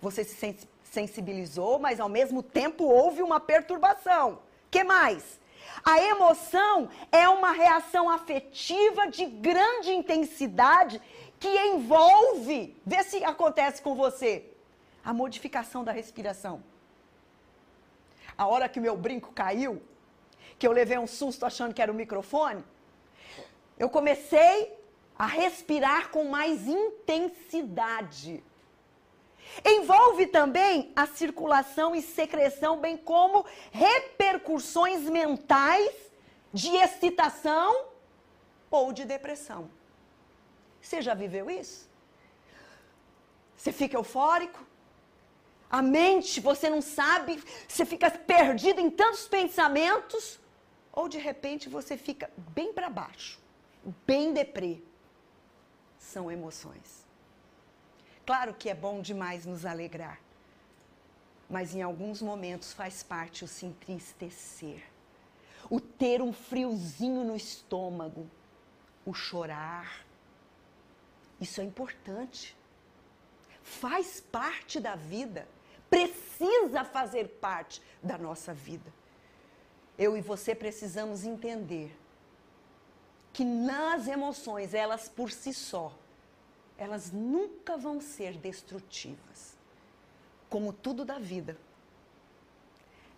você 0.00 0.24
se 0.24 0.34
sensibilizou, 0.92 1.78
mas 1.78 1.98
ao 1.98 2.08
mesmo 2.08 2.42
tempo 2.42 2.84
houve 2.84 3.22
uma 3.22 3.40
perturbação. 3.40 4.40
Que 4.70 4.84
mais? 4.84 5.40
A 5.82 5.98
emoção 5.98 6.90
é 7.10 7.26
uma 7.28 7.52
reação 7.52 8.10
afetiva 8.10 9.06
de 9.06 9.24
grande 9.24 9.90
intensidade 9.90 11.00
que 11.40 11.48
envolve, 11.48 12.76
vê 12.84 13.02
se 13.02 13.24
acontece 13.24 13.80
com 13.80 13.94
você, 13.94 14.44
a 15.02 15.14
modificação 15.14 15.82
da 15.82 15.92
respiração. 15.92 16.62
A 18.36 18.46
hora 18.46 18.68
que 18.68 18.78
meu 18.78 18.96
brinco 18.96 19.32
caiu, 19.32 19.82
que 20.58 20.66
eu 20.66 20.72
levei 20.72 20.98
um 20.98 21.06
susto 21.06 21.46
achando 21.46 21.74
que 21.74 21.80
era 21.80 21.90
o 21.90 21.94
microfone, 21.94 22.62
eu 23.78 23.88
comecei 23.88 24.78
a 25.18 25.26
respirar 25.26 26.10
com 26.10 26.24
mais 26.24 26.68
intensidade. 26.68 28.44
Envolve 29.64 30.26
também 30.26 30.92
a 30.96 31.06
circulação 31.06 31.94
e 31.94 32.02
secreção, 32.02 32.80
bem 32.80 32.96
como 32.96 33.44
repercussões 33.70 35.02
mentais 35.02 35.92
de 36.52 36.74
excitação 36.76 37.86
ou 38.70 38.92
de 38.92 39.04
depressão. 39.04 39.70
Você 40.80 41.00
já 41.00 41.14
viveu 41.14 41.50
isso? 41.50 41.88
Você 43.56 43.72
fica 43.72 43.96
eufórico? 43.96 44.66
A 45.70 45.80
mente, 45.80 46.40
você 46.40 46.68
não 46.68 46.82
sabe, 46.82 47.42
você 47.66 47.86
fica 47.86 48.10
perdido 48.10 48.80
em 48.80 48.90
tantos 48.90 49.26
pensamentos, 49.26 50.38
ou 50.92 51.08
de 51.08 51.16
repente 51.18 51.68
você 51.68 51.96
fica 51.96 52.30
bem 52.36 52.72
para 52.72 52.90
baixo, 52.90 53.40
bem 54.06 54.34
deprê. 54.34 54.82
São 55.98 56.30
emoções. 56.30 57.01
Claro 58.24 58.54
que 58.54 58.70
é 58.70 58.74
bom 58.74 59.00
demais 59.00 59.44
nos 59.44 59.66
alegrar, 59.66 60.20
mas 61.50 61.74
em 61.74 61.82
alguns 61.82 62.22
momentos 62.22 62.72
faz 62.72 63.02
parte 63.02 63.44
o 63.44 63.48
se 63.48 63.66
entristecer, 63.66 64.82
o 65.68 65.80
ter 65.80 66.22
um 66.22 66.32
friozinho 66.32 67.24
no 67.24 67.34
estômago, 67.34 68.30
o 69.04 69.12
chorar. 69.12 70.06
Isso 71.40 71.60
é 71.60 71.64
importante. 71.64 72.56
Faz 73.62 74.20
parte 74.20 74.78
da 74.78 74.94
vida, 74.94 75.48
precisa 75.90 76.84
fazer 76.84 77.26
parte 77.40 77.82
da 78.00 78.16
nossa 78.16 78.54
vida. 78.54 78.92
Eu 79.98 80.16
e 80.16 80.20
você 80.20 80.54
precisamos 80.54 81.24
entender 81.24 81.96
que 83.32 83.44
nas 83.44 84.06
emoções, 84.06 84.74
elas 84.74 85.08
por 85.08 85.30
si 85.30 85.52
só, 85.52 85.92
elas 86.76 87.12
nunca 87.12 87.76
vão 87.76 88.00
ser 88.00 88.36
destrutivas. 88.36 89.56
Como 90.48 90.72
tudo 90.72 91.04
da 91.04 91.18
vida, 91.18 91.56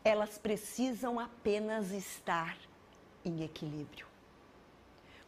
elas 0.05 0.39
precisam 0.39 1.19
apenas 1.19 1.91
estar 1.91 2.57
em 3.25 3.43
equilíbrio. 3.43 4.07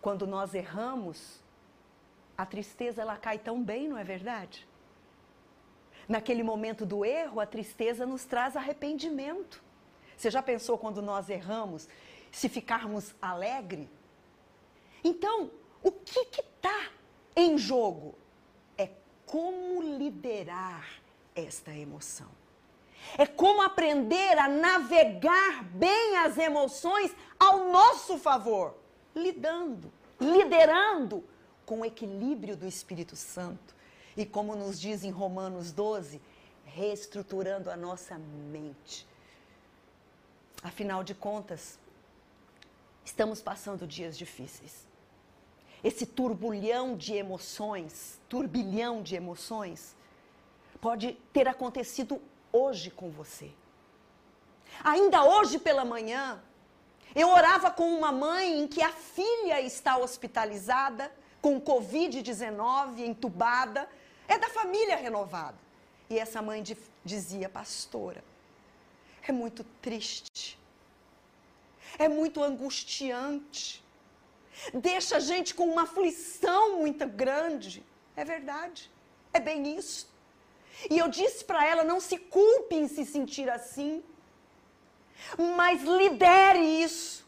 Quando 0.00 0.26
nós 0.26 0.54
erramos, 0.54 1.40
a 2.36 2.44
tristeza 2.44 3.02
ela 3.02 3.16
cai 3.16 3.38
tão 3.38 3.62
bem, 3.62 3.88
não 3.88 3.98
é 3.98 4.04
verdade? 4.04 4.68
Naquele 6.08 6.42
momento 6.42 6.84
do 6.86 7.04
erro, 7.04 7.40
a 7.40 7.46
tristeza 7.46 8.06
nos 8.06 8.24
traz 8.24 8.54
arrependimento. 8.54 9.62
Você 10.16 10.30
já 10.30 10.42
pensou 10.42 10.78
quando 10.78 11.02
nós 11.02 11.28
erramos, 11.28 11.88
se 12.30 12.48
ficarmos 12.48 13.14
alegre? 13.20 13.90
Então, 15.02 15.50
o 15.82 15.90
que 15.90 16.20
está 16.20 16.90
em 17.36 17.58
jogo? 17.58 18.14
como 19.26 19.82
liderar 19.82 20.86
esta 21.34 21.74
emoção. 21.74 22.28
É 23.18 23.26
como 23.26 23.60
aprender 23.60 24.38
a 24.38 24.48
navegar 24.48 25.64
bem 25.64 26.16
as 26.18 26.38
emoções 26.38 27.14
ao 27.38 27.70
nosso 27.70 28.16
favor, 28.18 28.74
lidando, 29.14 29.92
liderando 30.18 31.22
com 31.66 31.80
o 31.80 31.84
equilíbrio 31.84 32.56
do 32.56 32.66
Espírito 32.66 33.14
Santo. 33.14 33.74
E 34.16 34.24
como 34.24 34.56
nos 34.56 34.80
diz 34.80 35.04
em 35.04 35.10
Romanos 35.10 35.72
12, 35.72 36.20
reestruturando 36.64 37.70
a 37.70 37.76
nossa 37.76 38.18
mente. 38.18 39.06
Afinal 40.62 41.04
de 41.04 41.14
contas, 41.14 41.78
estamos 43.04 43.42
passando 43.42 43.86
dias 43.86 44.16
difíceis 44.16 44.85
esse 45.82 46.06
turbulhão 46.06 46.96
de 46.96 47.14
emoções, 47.14 48.20
turbilhão 48.28 49.02
de 49.02 49.14
emoções, 49.14 49.94
pode 50.80 51.12
ter 51.32 51.48
acontecido 51.48 52.20
hoje 52.52 52.90
com 52.90 53.10
você. 53.10 53.50
Ainda 54.82 55.24
hoje 55.24 55.58
pela 55.58 55.84
manhã, 55.84 56.42
eu 57.14 57.28
orava 57.28 57.70
com 57.70 57.96
uma 57.96 58.12
mãe 58.12 58.60
em 58.60 58.66
que 58.66 58.82
a 58.82 58.92
filha 58.92 59.60
está 59.60 59.96
hospitalizada 59.96 61.10
com 61.40 61.60
Covid-19, 61.60 62.98
entubada, 62.98 63.88
é 64.26 64.38
da 64.38 64.48
família 64.48 64.96
renovada. 64.96 65.56
E 66.10 66.18
essa 66.18 66.42
mãe 66.42 66.62
dizia, 67.04 67.48
pastora, 67.48 68.22
é 69.22 69.32
muito 69.32 69.64
triste, 69.80 70.58
é 71.98 72.08
muito 72.08 72.42
angustiante, 72.42 73.82
deixa 74.74 75.16
a 75.16 75.20
gente 75.20 75.54
com 75.54 75.68
uma 75.68 75.82
aflição 75.82 76.78
muito 76.78 77.06
grande. 77.06 77.84
É 78.14 78.24
verdade, 78.24 78.90
é 79.32 79.40
bem 79.40 79.76
isso. 79.76 80.08
E 80.90 80.98
eu 80.98 81.08
disse 81.08 81.44
para 81.44 81.64
ela: 81.66 81.84
não 81.84 82.00
se 82.00 82.18
culpe 82.18 82.74
em 82.74 82.88
se 82.88 83.04
sentir 83.04 83.48
assim, 83.50 84.02
mas 85.56 85.82
lidere 85.82 86.60
isso. 86.60 87.26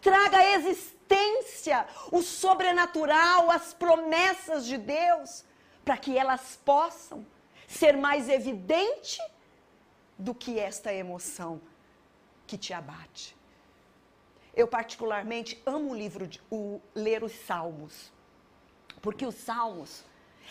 Traga 0.00 0.38
a 0.38 0.54
existência, 0.54 1.86
o 2.10 2.22
sobrenatural, 2.22 3.50
as 3.50 3.74
promessas 3.74 4.64
de 4.64 4.78
Deus, 4.78 5.44
para 5.84 5.96
que 5.96 6.16
elas 6.16 6.58
possam 6.64 7.26
ser 7.66 7.96
mais 7.96 8.28
evidente 8.28 9.20
do 10.18 10.34
que 10.34 10.58
esta 10.58 10.92
emoção 10.92 11.60
que 12.46 12.56
te 12.56 12.72
abate. 12.72 13.36
Eu 14.54 14.68
particularmente 14.68 15.60
amo 15.64 15.92
o 15.92 15.96
livro 15.96 16.26
de, 16.26 16.40
o 16.50 16.80
ler 16.94 17.24
os 17.24 17.32
Salmos, 17.32 18.12
porque 19.00 19.24
os 19.24 19.34
Salmos 19.34 20.04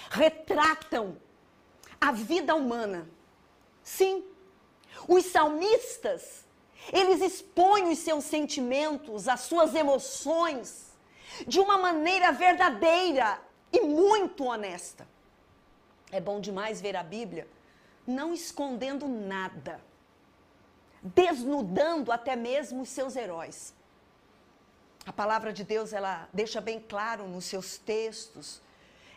retratam 0.10 1.18
a 2.00 2.12
vida 2.12 2.56
humana. 2.56 3.08
Sim, 3.84 4.26
os 5.08 5.26
salmistas, 5.26 6.46
eles 6.92 7.22
expõem 7.22 7.92
os 7.92 8.00
seus 8.00 8.24
sentimentos, 8.24 9.28
as 9.28 9.42
suas 9.42 9.76
emoções, 9.76 10.92
de 11.48 11.60
uma 11.60 11.78
maneira 11.78 12.32
verdadeira 12.32 13.40
e 13.72 13.82
muito 13.82 14.46
honesta. 14.46 15.08
É 16.12 16.20
bom 16.20 16.42
demais 16.42 16.82
ver 16.82 16.96
a 16.96 17.04
Bíblia 17.04 17.48
não 18.06 18.34
escondendo 18.34 19.08
nada, 19.08 19.80
desnudando 21.02 22.12
até 22.12 22.36
mesmo 22.36 22.82
os 22.82 22.90
seus 22.90 23.16
heróis. 23.16 23.74
A 25.12 25.14
palavra 25.24 25.52
de 25.54 25.64
Deus, 25.74 25.94
ela 25.94 26.28
deixa 26.42 26.60
bem 26.60 26.80
claro 26.80 27.28
nos 27.28 27.46
seus 27.46 27.78
textos 27.78 28.62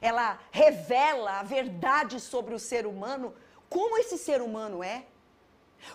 ela 0.04 0.38
revela 0.50 1.40
a 1.40 1.42
verdade 1.42 2.20
sobre 2.20 2.54
o 2.54 2.58
ser 2.58 2.86
humano, 2.86 3.34
como 3.70 3.96
esse 3.96 4.18
ser 4.18 4.42
humano 4.42 4.84
é, 4.84 5.06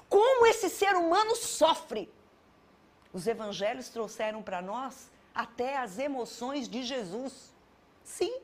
como 0.07 0.47
esse 0.47 0.67
ser 0.67 0.95
humano 0.95 1.35
sofre. 1.35 2.11
Os 3.13 3.27
evangelhos 3.27 3.89
trouxeram 3.89 4.41
para 4.41 4.63
nós 4.63 5.11
até 5.33 5.77
as 5.77 5.99
emoções 5.99 6.67
de 6.67 6.81
Jesus. 6.81 7.53
Sim, 8.03 8.35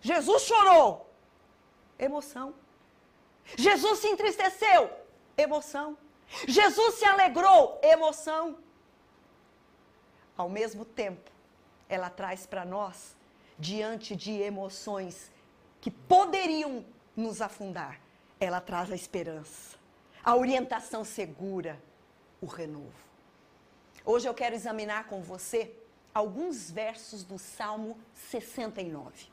Jesus 0.00 0.44
chorou, 0.44 1.10
emoção. 1.98 2.54
Jesus 3.54 3.98
se 3.98 4.08
entristeceu, 4.08 4.90
emoção. 5.36 5.98
Jesus 6.48 6.94
se 6.94 7.04
alegrou, 7.04 7.78
emoção. 7.82 8.56
Ao 10.36 10.48
mesmo 10.48 10.84
tempo, 10.84 11.30
ela 11.88 12.10
traz 12.10 12.46
para 12.46 12.64
nós 12.64 13.16
diante 13.58 14.14
de 14.14 14.32
emoções 14.32 15.30
que 15.80 15.90
poderiam 15.90 16.84
nos 17.16 17.40
afundar, 17.40 18.00
ela 18.38 18.60
traz 18.60 18.92
a 18.92 18.94
esperança, 18.94 19.76
a 20.22 20.36
orientação 20.36 21.04
segura, 21.04 21.80
o 22.40 22.46
renovo. 22.46 22.92
Hoje 24.04 24.28
eu 24.28 24.34
quero 24.34 24.54
examinar 24.54 25.06
com 25.06 25.22
você 25.22 25.74
alguns 26.12 26.70
versos 26.70 27.24
do 27.24 27.38
Salmo 27.38 27.98
69. 28.14 29.28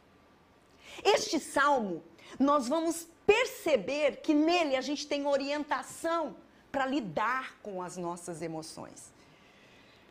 Este 1.04 1.39
salmo, 1.39 2.04
nós 2.39 2.68
vamos 2.68 3.08
perceber 3.26 4.18
que 4.18 4.34
nele 4.34 4.76
a 4.76 4.82
gente 4.82 5.08
tem 5.08 5.26
orientação 5.26 6.36
para 6.72 6.86
lidar 6.86 7.58
com 7.62 7.82
as 7.82 7.98
nossas 7.98 8.42
emoções. 8.42 9.12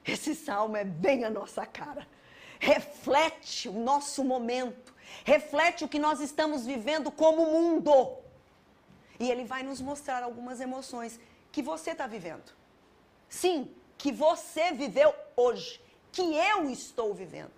Esse 0.05 0.35
salmo 0.35 0.77
é 0.77 0.85
bem 0.85 1.25
a 1.25 1.31
nossa 1.31 1.65
cara 1.65 2.07
reflete 2.63 3.69
o 3.69 3.73
nosso 3.73 4.23
momento, 4.23 4.95
reflete 5.25 5.85
o 5.85 5.89
que 5.89 5.99
nós 5.99 6.21
estamos 6.21 6.65
vivendo 6.65 7.11
como 7.11 7.45
mundo. 7.45 8.17
E 9.19 9.29
ele 9.29 9.45
vai 9.45 9.65
nos 9.65 9.81
mostrar 9.81 10.23
algumas 10.23 10.61
emoções 10.61 11.19
que 11.51 11.61
você 11.61 11.91
está 11.91 12.07
vivendo. 12.07 12.53
Sim, 13.29 13.69
que 13.99 14.13
você 14.13 14.71
viveu 14.71 15.13
hoje, 15.35 15.81
que 16.13 16.23
eu 16.23 16.71
estou 16.71 17.13
vivendo. 17.13 17.51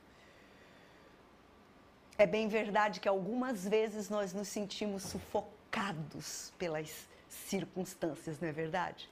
É 2.16 2.26
bem 2.26 2.48
verdade 2.48 2.98
que 2.98 3.08
algumas 3.08 3.68
vezes 3.68 4.08
nós 4.08 4.32
nos 4.32 4.48
sentimos 4.48 5.02
sufocados 5.02 6.50
pelas 6.56 7.06
circunstâncias, 7.28 8.40
não 8.40 8.48
é 8.48 8.52
verdade? 8.52 9.10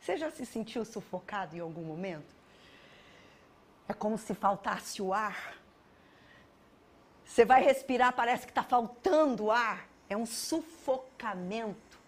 Você 0.00 0.16
já 0.16 0.28
se 0.32 0.44
sentiu 0.44 0.84
sufocado 0.84 1.56
em 1.56 1.60
algum 1.60 1.84
momento? 1.84 2.39
É 3.90 3.92
como 3.92 4.16
se 4.16 4.34
faltasse 4.34 5.02
o 5.02 5.12
ar. 5.12 5.56
Você 7.24 7.44
vai 7.44 7.60
respirar, 7.60 8.12
parece 8.12 8.46
que 8.46 8.52
está 8.52 8.62
faltando 8.62 9.50
ar. 9.50 9.88
É 10.08 10.16
um 10.16 10.24
sufocamento. 10.24 11.98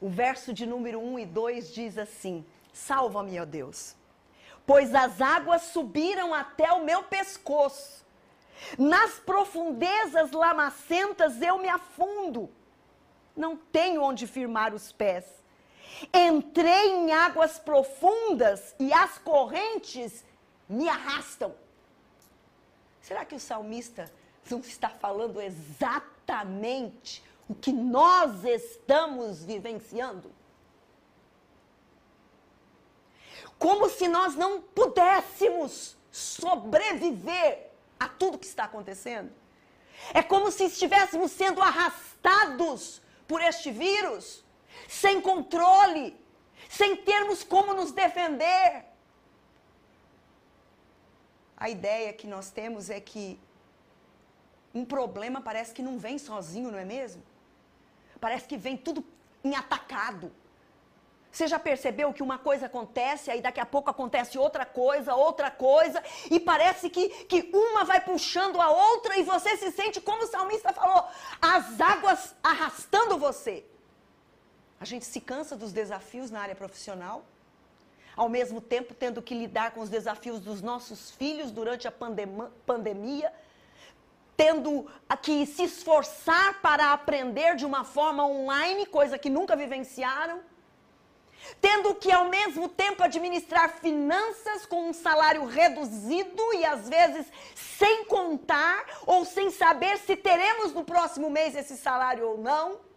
O 0.00 0.08
verso 0.08 0.52
de 0.52 0.66
número 0.66 0.98
1 0.98 1.20
e 1.20 1.26
2 1.26 1.72
diz 1.72 1.96
assim: 1.96 2.44
Salva-me, 2.72 3.38
ó 3.38 3.44
Deus, 3.44 3.94
pois 4.66 4.92
as 4.92 5.20
águas 5.20 5.62
subiram 5.62 6.34
até 6.34 6.72
o 6.72 6.84
meu 6.84 7.04
pescoço. 7.04 8.04
Nas 8.76 9.20
profundezas 9.20 10.32
lamacentas 10.32 11.40
eu 11.40 11.58
me 11.58 11.68
afundo. 11.68 12.50
Não 13.36 13.56
tenho 13.56 14.02
onde 14.02 14.26
firmar 14.26 14.74
os 14.74 14.90
pés. 14.90 15.26
Entrei 16.12 16.88
em 16.88 17.12
águas 17.12 17.56
profundas 17.56 18.74
e 18.80 18.92
as 18.92 19.16
correntes 19.18 20.24
me 20.72 20.88
arrastam. 20.88 21.54
Será 23.00 23.24
que 23.24 23.34
o 23.34 23.40
salmista 23.40 24.10
não 24.50 24.60
está 24.60 24.88
falando 24.88 25.40
exatamente 25.40 27.22
o 27.48 27.54
que 27.54 27.72
nós 27.72 28.44
estamos 28.44 29.44
vivenciando? 29.44 30.32
Como 33.58 33.88
se 33.88 34.08
nós 34.08 34.34
não 34.34 34.60
pudéssemos 34.60 35.96
sobreviver 36.10 37.70
a 38.00 38.08
tudo 38.08 38.38
que 38.38 38.46
está 38.46 38.64
acontecendo. 38.64 39.30
É 40.12 40.22
como 40.22 40.50
se 40.50 40.64
estivéssemos 40.64 41.30
sendo 41.30 41.62
arrastados 41.62 43.00
por 43.28 43.40
este 43.40 43.70
vírus, 43.70 44.44
sem 44.88 45.20
controle, 45.20 46.18
sem 46.68 46.96
termos 46.96 47.44
como 47.44 47.72
nos 47.74 47.92
defender 47.92 48.91
a 51.64 51.68
ideia 51.68 52.12
que 52.12 52.26
nós 52.26 52.50
temos 52.50 52.90
é 52.90 53.00
que 53.00 53.38
um 54.74 54.84
problema 54.84 55.40
parece 55.40 55.72
que 55.72 55.82
não 55.88 55.96
vem 55.96 56.18
sozinho, 56.18 56.72
não 56.72 56.78
é 56.78 56.84
mesmo? 56.84 57.22
Parece 58.20 58.48
que 58.48 58.56
vem 58.56 58.76
tudo 58.76 59.04
em 59.44 59.54
atacado. 59.54 60.32
Você 61.30 61.46
já 61.46 61.60
percebeu 61.60 62.12
que 62.12 62.22
uma 62.28 62.36
coisa 62.36 62.66
acontece, 62.66 63.30
aí 63.30 63.40
daqui 63.40 63.60
a 63.60 63.64
pouco 63.74 63.88
acontece 63.88 64.36
outra 64.36 64.66
coisa, 64.66 65.14
outra 65.14 65.52
coisa, 65.52 66.02
e 66.28 66.40
parece 66.40 66.90
que, 66.90 67.08
que 67.26 67.48
uma 67.54 67.84
vai 67.84 68.00
puxando 68.00 68.60
a 68.60 68.68
outra 68.68 69.16
e 69.16 69.22
você 69.22 69.56
se 69.56 69.70
sente, 69.70 70.00
como 70.00 70.24
o 70.24 70.26
salmista 70.26 70.72
falou, 70.72 71.06
as 71.40 71.80
águas 71.80 72.34
arrastando 72.42 73.16
você. 73.16 73.64
A 74.80 74.84
gente 74.84 75.04
se 75.04 75.20
cansa 75.20 75.54
dos 75.56 75.72
desafios 75.72 76.28
na 76.28 76.40
área 76.40 76.56
profissional, 76.56 77.24
ao 78.16 78.28
mesmo 78.28 78.60
tempo 78.60 78.94
tendo 78.94 79.22
que 79.22 79.34
lidar 79.34 79.72
com 79.72 79.80
os 79.80 79.88
desafios 79.88 80.40
dos 80.40 80.60
nossos 80.60 81.10
filhos 81.12 81.50
durante 81.50 81.88
a 81.88 81.92
pandemia, 82.66 83.32
tendo 84.36 84.86
que 85.22 85.46
se 85.46 85.64
esforçar 85.64 86.60
para 86.60 86.92
aprender 86.92 87.56
de 87.56 87.64
uma 87.64 87.84
forma 87.84 88.26
online, 88.26 88.86
coisa 88.86 89.18
que 89.18 89.30
nunca 89.30 89.54
vivenciaram, 89.56 90.40
tendo 91.60 91.94
que 91.94 92.10
ao 92.10 92.28
mesmo 92.28 92.68
tempo 92.68 93.02
administrar 93.02 93.68
finanças 93.80 94.64
com 94.64 94.88
um 94.88 94.92
salário 94.92 95.44
reduzido 95.44 96.42
e 96.54 96.64
às 96.64 96.88
vezes 96.88 97.26
sem 97.54 98.04
contar 98.04 98.84
ou 99.06 99.24
sem 99.24 99.50
saber 99.50 99.98
se 99.98 100.16
teremos 100.16 100.72
no 100.72 100.84
próximo 100.84 101.28
mês 101.28 101.56
esse 101.56 101.76
salário 101.76 102.28
ou 102.28 102.38
não 102.38 102.91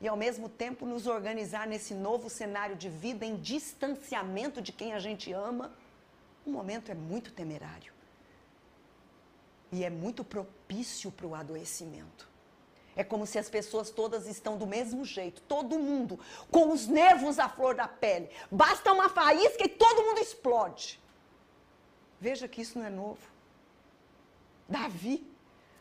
e 0.00 0.06
ao 0.06 0.16
mesmo 0.16 0.48
tempo 0.48 0.86
nos 0.86 1.06
organizar 1.06 1.66
nesse 1.66 1.92
novo 1.94 2.30
cenário 2.30 2.76
de 2.76 2.88
vida 2.88 3.26
em 3.26 3.36
distanciamento 3.36 4.62
de 4.62 4.72
quem 4.72 4.92
a 4.92 4.98
gente 4.98 5.32
ama, 5.32 5.72
o 6.46 6.50
momento 6.50 6.90
é 6.90 6.94
muito 6.94 7.32
temerário. 7.32 7.92
E 9.72 9.84
é 9.84 9.90
muito 9.90 10.24
propício 10.24 11.10
para 11.10 11.26
o 11.26 11.34
adoecimento. 11.34 12.28
É 12.96 13.04
como 13.04 13.26
se 13.26 13.38
as 13.38 13.48
pessoas 13.48 13.90
todas 13.90 14.26
estão 14.26 14.56
do 14.56 14.66
mesmo 14.66 15.04
jeito, 15.04 15.40
todo 15.42 15.78
mundo 15.78 16.18
com 16.50 16.72
os 16.72 16.88
nervos 16.88 17.38
à 17.38 17.48
flor 17.48 17.74
da 17.74 17.86
pele. 17.86 18.28
Basta 18.50 18.92
uma 18.92 19.08
faísca 19.08 19.64
e 19.64 19.68
todo 19.68 20.02
mundo 20.02 20.18
explode. 20.18 21.00
Veja 22.20 22.48
que 22.48 22.60
isso 22.60 22.78
não 22.78 22.86
é 22.86 22.90
novo. 22.90 23.20
Davi, 24.68 25.24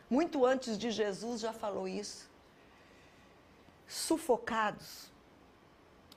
muito 0.09 0.45
antes 0.45 0.77
de 0.77 0.91
Jesus, 0.91 1.41
já 1.41 1.51
falou 1.51 1.87
isso. 1.87 2.29
Sufocados. 3.87 5.11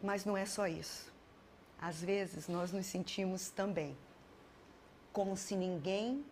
Mas 0.03 0.25
não 0.25 0.37
é 0.37 0.47
só 0.47 0.67
isso. 0.67 1.13
Às 1.81 2.03
vezes 2.03 2.49
nós 2.49 2.73
nos 2.73 2.87
sentimos 2.87 3.51
também 3.51 3.97
como 5.13 5.37
se 5.37 5.57
ninguém 5.57 6.25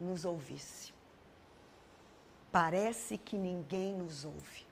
nos 0.00 0.24
ouvisse. 0.24 0.92
Parece 2.50 3.18
que 3.18 3.36
ninguém 3.36 3.94
nos 3.94 4.24
ouve. 4.24 4.66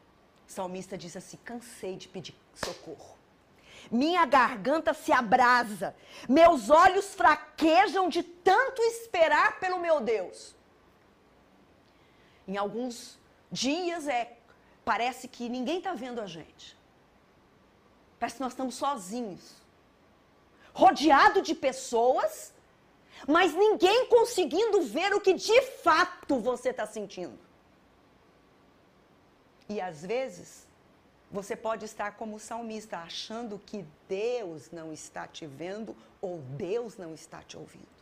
O 0.48 0.52
salmista 0.52 0.96
diz 0.96 1.16
assim: 1.16 1.36
cansei 1.44 1.96
de 1.96 2.08
pedir 2.08 2.34
socorro. 2.54 3.14
Minha 3.90 4.24
garganta 4.24 4.94
se 4.94 5.12
abrasa, 5.12 5.94
meus 6.28 6.70
olhos 6.70 7.14
fraquejam 7.14 8.08
de 8.08 8.22
tanto 8.22 8.80
esperar 8.82 9.60
pelo 9.60 9.78
meu 9.78 10.00
Deus. 10.00 10.56
Em 12.48 12.56
alguns 12.56 13.18
dias 13.50 14.08
é 14.08 14.33
parece 14.84 15.28
que 15.28 15.48
ninguém 15.48 15.78
está 15.78 15.94
vendo 15.94 16.20
a 16.20 16.26
gente. 16.26 16.76
Parece 18.18 18.36
que 18.36 18.42
nós 18.42 18.52
estamos 18.52 18.74
sozinhos, 18.74 19.56
rodeado 20.72 21.42
de 21.42 21.54
pessoas, 21.54 22.52
mas 23.26 23.54
ninguém 23.54 24.06
conseguindo 24.06 24.82
ver 24.82 25.12
o 25.14 25.20
que 25.20 25.34
de 25.34 25.62
fato 25.82 26.38
você 26.38 26.70
está 26.70 26.86
sentindo. 26.86 27.38
E 29.68 29.80
às 29.80 30.02
vezes, 30.02 30.66
você 31.30 31.56
pode 31.56 31.84
estar 31.84 32.16
como 32.16 32.38
salmista, 32.38 32.98
achando 32.98 33.58
que 33.58 33.84
Deus 34.08 34.70
não 34.70 34.92
está 34.92 35.26
te 35.26 35.46
vendo 35.46 35.96
ou 36.20 36.38
Deus 36.38 36.96
não 36.96 37.14
está 37.14 37.42
te 37.42 37.56
ouvindo. 37.56 37.94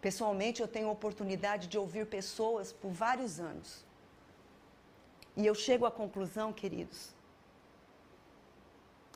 Pessoalmente, 0.00 0.60
eu 0.60 0.66
tenho 0.66 0.90
oportunidade 0.90 1.68
de 1.68 1.78
ouvir 1.78 2.06
pessoas 2.06 2.72
por 2.72 2.90
vários 2.90 3.38
anos. 3.38 3.84
E 5.36 5.46
eu 5.46 5.54
chego 5.54 5.86
à 5.86 5.90
conclusão, 5.90 6.52
queridos, 6.52 7.14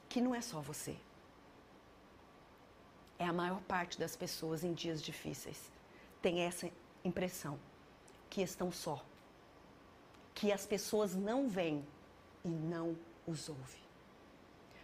que 0.09 0.20
não 0.20 0.35
é 0.35 0.40
só 0.40 0.61
você. 0.61 0.96
É 3.18 3.24
a 3.24 3.33
maior 3.33 3.61
parte 3.62 3.98
das 3.98 4.16
pessoas 4.16 4.64
em 4.64 4.72
dias 4.72 5.02
difíceis 5.02 5.70
tem 6.20 6.40
essa 6.40 6.70
impressão 7.05 7.59
que 8.29 8.42
estão 8.42 8.72
só 8.72 9.02
que 10.37 10.52
as 10.52 10.66
pessoas 10.66 11.14
não 11.14 11.48
veem 11.48 11.85
e 12.44 12.48
não 12.48 12.94
os 13.26 13.48
ouvem. 13.48 13.81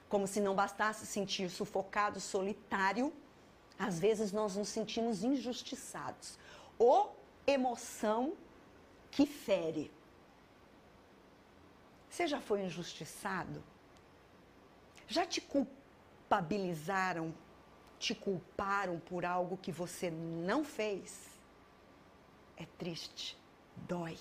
Como 0.08 0.26
se 0.26 0.40
não 0.40 0.54
bastasse 0.54 1.06
sentir 1.06 1.50
sufocado, 1.50 2.18
solitário, 2.18 3.12
às 3.78 3.98
vezes 3.98 4.32
nós 4.32 4.56
nos 4.56 4.70
sentimos 4.70 5.22
injustiçados. 5.22 6.38
Ou 6.78 7.14
emoção 7.46 8.32
que 9.10 9.26
fere. 9.26 9.92
Você 12.12 12.26
já 12.26 12.42
foi 12.42 12.60
injustiçado? 12.60 13.64
Já 15.08 15.24
te 15.24 15.40
culpabilizaram, 15.40 17.34
te 17.98 18.14
culparam 18.14 19.00
por 19.00 19.24
algo 19.24 19.56
que 19.56 19.72
você 19.72 20.10
não 20.10 20.62
fez? 20.62 21.30
É 22.54 22.66
triste, 22.76 23.34
dói. 23.88 24.18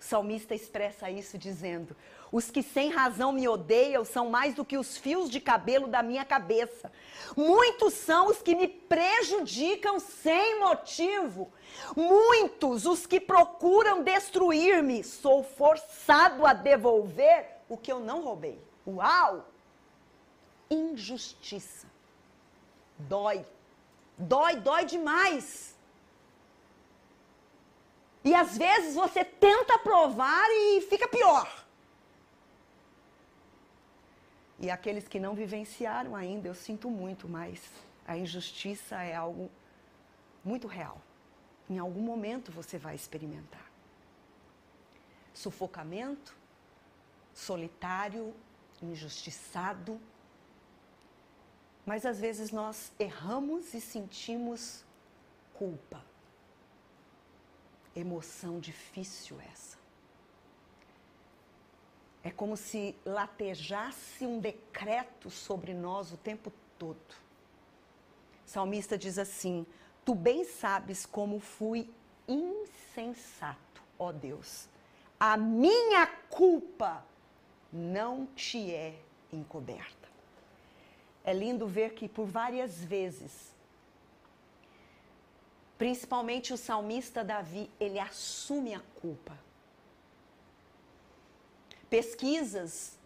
O 0.00 0.04
salmista 0.04 0.54
expressa 0.54 1.10
isso 1.10 1.38
dizendo: 1.38 1.96
Os 2.30 2.50
que 2.50 2.62
sem 2.62 2.90
razão 2.90 3.32
me 3.32 3.48
odeiam 3.48 4.04
são 4.04 4.28
mais 4.28 4.54
do 4.54 4.64
que 4.64 4.76
os 4.76 4.96
fios 4.96 5.30
de 5.30 5.40
cabelo 5.40 5.88
da 5.88 6.02
minha 6.02 6.24
cabeça. 6.24 6.92
Muitos 7.36 7.94
são 7.94 8.28
os 8.28 8.42
que 8.42 8.54
me 8.54 8.68
prejudicam 8.68 9.98
sem 9.98 10.60
motivo. 10.60 11.50
Muitos 11.96 12.86
os 12.86 13.06
que 13.06 13.18
procuram 13.18 14.02
destruir-me. 14.02 15.02
Sou 15.02 15.42
forçado 15.42 16.46
a 16.46 16.52
devolver 16.52 17.56
o 17.68 17.76
que 17.76 17.90
eu 17.90 18.00
não 18.00 18.22
roubei. 18.22 18.60
Uau! 18.86 19.46
Injustiça. 20.70 21.86
Dói. 22.98 23.44
Dói, 24.18 24.56
dói 24.56 24.84
demais. 24.84 25.75
E 28.26 28.34
às 28.34 28.58
vezes 28.58 28.96
você 28.96 29.24
tenta 29.24 29.78
provar 29.78 30.48
e 30.50 30.80
fica 30.80 31.06
pior. 31.06 31.64
E 34.58 34.68
aqueles 34.68 35.06
que 35.06 35.20
não 35.20 35.32
vivenciaram 35.32 36.16
ainda, 36.16 36.48
eu 36.48 36.54
sinto 36.54 36.90
muito, 36.90 37.28
mas 37.28 37.62
a 38.04 38.18
injustiça 38.18 39.00
é 39.00 39.14
algo 39.14 39.48
muito 40.44 40.66
real. 40.66 41.00
Em 41.70 41.78
algum 41.78 42.00
momento 42.00 42.50
você 42.50 42.76
vai 42.76 42.96
experimentar. 42.96 43.70
Sufocamento, 45.32 46.36
solitário, 47.32 48.34
injustiçado. 48.82 50.00
Mas 51.84 52.04
às 52.04 52.18
vezes 52.18 52.50
nós 52.50 52.92
erramos 52.98 53.72
e 53.72 53.80
sentimos 53.80 54.84
culpa 55.54 56.02
emoção 57.96 58.60
difícil 58.60 59.40
essa. 59.52 59.76
É 62.22 62.30
como 62.30 62.56
se 62.56 62.94
latejasse 63.04 64.26
um 64.26 64.40
decreto 64.40 65.30
sobre 65.30 65.72
nós 65.72 66.12
o 66.12 66.16
tempo 66.16 66.52
todo. 66.78 66.96
O 68.44 68.48
salmista 68.48 68.98
diz 68.98 69.18
assim: 69.18 69.64
Tu 70.04 70.14
bem 70.14 70.44
sabes 70.44 71.06
como 71.06 71.40
fui 71.40 71.88
insensato, 72.26 73.82
ó 73.98 74.12
Deus. 74.12 74.68
A 75.18 75.36
minha 75.36 76.06
culpa 76.28 77.04
não 77.72 78.26
te 78.26 78.72
é 78.72 78.98
encoberta. 79.32 80.08
É 81.24 81.32
lindo 81.32 81.66
ver 81.66 81.94
que 81.94 82.08
por 82.08 82.26
várias 82.26 82.84
vezes 82.84 83.54
Principalmente 85.78 86.54
o 86.54 86.56
salmista 86.56 87.22
Davi, 87.22 87.70
ele 87.78 87.98
assume 87.98 88.74
a 88.74 88.80
culpa. 89.00 89.38
Pesquisas 91.90 92.98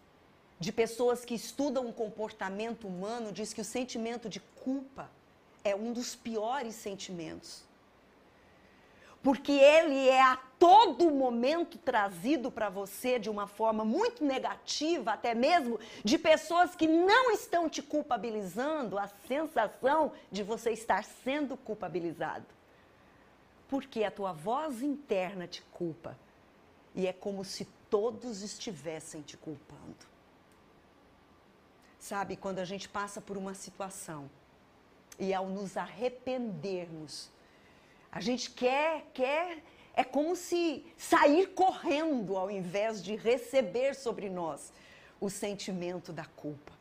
de 0.59 0.71
pessoas 0.71 1.25
que 1.25 1.35
estudam 1.35 1.89
o 1.89 1.93
comportamento 1.93 2.87
humano 2.87 3.31
diz 3.31 3.53
que 3.53 3.61
o 3.61 3.65
sentimento 3.65 4.29
de 4.29 4.39
culpa 4.63 5.09
é 5.63 5.75
um 5.75 5.91
dos 5.91 6.15
piores 6.15 6.75
sentimentos. 6.75 7.63
Porque 9.21 9.51
ele 9.51 10.07
é 10.07 10.21
a 10.21 10.39
todo 10.57 11.11
momento 11.11 11.77
trazido 11.77 12.49
para 12.49 12.69
você 12.69 13.19
de 13.19 13.29
uma 13.29 13.45
forma 13.45 13.85
muito 13.85 14.23
negativa, 14.23 15.11
até 15.11 15.35
mesmo 15.35 15.79
de 16.03 16.17
pessoas 16.17 16.73
que 16.73 16.87
não 16.87 17.31
estão 17.31 17.69
te 17.69 17.83
culpabilizando, 17.83 18.97
a 18.97 19.07
sensação 19.27 20.13
de 20.31 20.41
você 20.41 20.71
estar 20.71 21.03
sendo 21.03 21.55
culpabilizado 21.55 22.60
porque 23.71 24.03
a 24.03 24.11
tua 24.11 24.33
voz 24.33 24.83
interna 24.83 25.47
te 25.47 25.61
culpa. 25.71 26.19
E 26.93 27.07
é 27.07 27.13
como 27.13 27.45
se 27.45 27.63
todos 27.89 28.41
estivessem 28.41 29.21
te 29.21 29.37
culpando. 29.37 30.05
Sabe, 31.97 32.35
quando 32.35 32.59
a 32.59 32.65
gente 32.65 32.89
passa 32.89 33.21
por 33.21 33.37
uma 33.37 33.53
situação 33.53 34.29
e 35.17 35.33
ao 35.33 35.47
nos 35.47 35.77
arrependermos, 35.77 37.31
a 38.11 38.19
gente 38.19 38.51
quer, 38.51 39.05
quer, 39.13 39.63
é 39.93 40.03
como 40.03 40.35
se 40.35 40.85
sair 40.97 41.53
correndo 41.53 42.35
ao 42.35 42.51
invés 42.51 43.01
de 43.01 43.15
receber 43.15 43.95
sobre 43.95 44.29
nós 44.29 44.73
o 45.17 45.29
sentimento 45.29 46.11
da 46.11 46.25
culpa. 46.25 46.73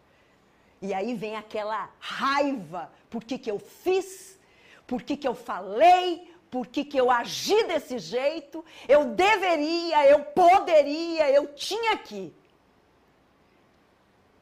E 0.82 0.92
aí 0.92 1.14
vem 1.14 1.36
aquela 1.36 1.88
raiva, 2.00 2.90
por 3.08 3.22
que, 3.22 3.38
que 3.38 3.50
eu 3.50 3.60
fiz, 3.60 4.40
por 4.88 5.02
que, 5.02 5.16
que 5.16 5.28
eu 5.28 5.36
falei, 5.36 6.29
por 6.50 6.66
que, 6.66 6.84
que 6.84 6.98
eu 6.98 7.10
agi 7.10 7.64
desse 7.64 7.98
jeito, 7.98 8.64
eu 8.88 9.14
deveria, 9.14 10.06
eu 10.08 10.24
poderia, 10.24 11.30
eu 11.30 11.54
tinha 11.54 11.96
que. 11.96 12.34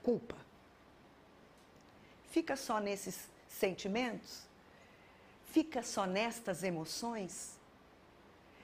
Culpa. 0.03 0.37
Fica 2.31 2.57
só 2.57 2.81
nesses 2.81 3.29
sentimentos? 3.47 4.47
Fica 5.51 5.83
só 5.83 6.07
nestas 6.07 6.63
emoções? 6.63 7.59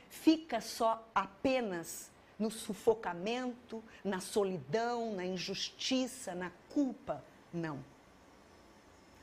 Fica 0.08 0.60
só 0.60 1.06
apenas 1.14 2.10
no 2.38 2.50
sufocamento, 2.50 3.84
na 4.02 4.20
solidão, 4.20 5.12
na 5.12 5.26
injustiça, 5.26 6.34
na 6.34 6.50
culpa? 6.72 7.22
Não. 7.52 7.84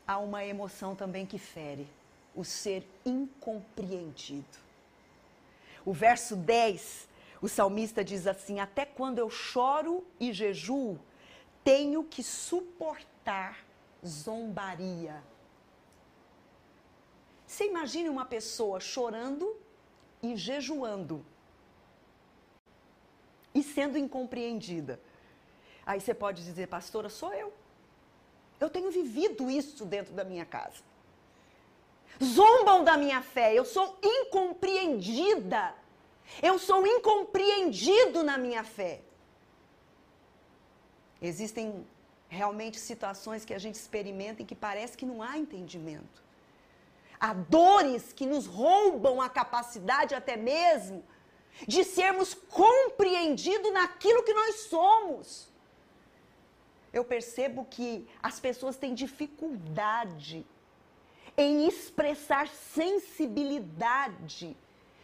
Há 0.06 0.20
uma 0.20 0.46
emoção 0.46 0.96
também 0.96 1.26
que 1.26 1.40
fere 1.40 1.88
o 2.36 2.44
ser 2.44 2.88
incompreendido. 3.06 4.58
O 5.86 5.94
verso 5.94 6.36
10, 6.36 7.10
O 7.42 7.48
salmista 7.48 8.04
diz 8.04 8.28
assim: 8.28 8.60
Até 8.60 8.86
quando 8.86 9.18
eu 9.18 9.30
choro 9.30 10.06
e 10.20 10.32
jejuo, 10.32 11.00
tenho 11.64 12.04
que 12.04 12.22
suportar 12.22 13.66
zombaria. 14.06 15.24
Você 17.46 17.66
imagine 17.66 18.10
uma 18.10 18.26
pessoa 18.26 18.80
chorando 18.80 19.58
e 20.22 20.36
jejuando 20.36 21.26
e 23.54 23.62
sendo 23.62 23.98
incompreendida. 23.98 25.00
Aí 25.86 26.00
você 26.00 26.14
pode 26.14 26.44
dizer, 26.44 26.68
pastora, 26.68 27.10
sou 27.10 27.34
eu. 27.34 27.52
Eu 28.60 28.70
tenho 28.70 28.92
vivido 28.92 29.50
isso 29.50 29.84
dentro 29.86 30.14
da 30.14 30.24
minha 30.24 30.46
casa. 30.46 30.82
Zombam 32.24 32.84
da 32.84 32.98
minha 32.98 33.22
fé, 33.22 33.54
eu 33.54 33.66
sou 33.66 33.98
incompreendida. 34.04 35.76
Eu 36.42 36.58
sou 36.60 36.86
incompreendido 36.86 38.24
na 38.24 38.38
minha 38.38 38.64
fé. 38.64 39.02
Existem 41.22 41.86
realmente 42.30 42.80
situações 42.80 43.44
que 43.44 43.54
a 43.54 43.60
gente 43.60 43.76
experimenta 43.76 44.42
em 44.42 44.46
que 44.46 44.56
parece 44.56 44.98
que 44.98 45.06
não 45.06 45.22
há 45.22 45.38
entendimento. 45.38 46.24
Há 47.20 47.34
dores 47.34 48.14
que 48.14 48.26
nos 48.26 48.46
roubam 48.46 49.22
a 49.22 49.30
capacidade 49.30 50.16
até 50.16 50.36
mesmo 50.38 51.04
de 51.68 51.84
sermos 51.84 52.34
compreendidos 52.34 53.72
naquilo 53.74 54.24
que 54.24 54.34
nós 54.34 54.56
somos. 54.62 55.52
Eu 56.92 57.04
percebo 57.04 57.66
que 57.66 58.08
as 58.24 58.40
pessoas 58.40 58.78
têm 58.78 58.94
dificuldade 58.94 60.46
em 61.38 61.68
expressar 61.68 62.48
sensibilidade 62.48 64.56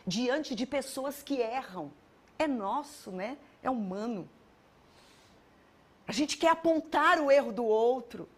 diante 0.06 0.56
de 0.56 0.66
pessoas 0.66 1.24
que 1.24 1.42
erram. 1.42 1.92
É 2.38 2.48
nosso, 2.48 3.12
né? 3.12 3.38
É 3.64 3.70
humano. 3.70 4.30
A 6.08 6.12
gente 6.12 6.38
quer 6.38 6.50
apontar 6.50 7.20
o 7.20 7.30
erro 7.30 7.52
do 7.52 7.66
outro. 7.66 8.30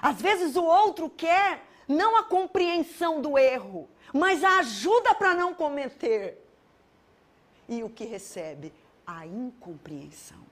Às 0.00 0.20
vezes 0.20 0.54
o 0.54 0.64
outro 0.64 1.10
quer 1.10 1.64
não 1.88 2.16
a 2.16 2.22
compreensão 2.22 3.20
do 3.20 3.36
erro, 3.36 3.88
mas 4.12 4.44
a 4.44 4.58
ajuda 4.58 5.14
para 5.14 5.34
não 5.34 5.54
cometer. 5.54 6.40
E 7.68 7.82
o 7.82 7.90
que 7.90 8.04
recebe? 8.04 8.72
A 9.06 9.26
incompreensão. 9.26 10.44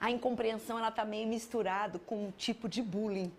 A 0.00 0.10
incompreensão 0.10 0.78
ela 0.78 0.88
está 0.88 1.04
meio 1.04 1.26
misturado 1.26 1.98
com 1.98 2.26
um 2.26 2.30
tipo 2.30 2.68
de 2.68 2.80
bullying. 2.80 3.32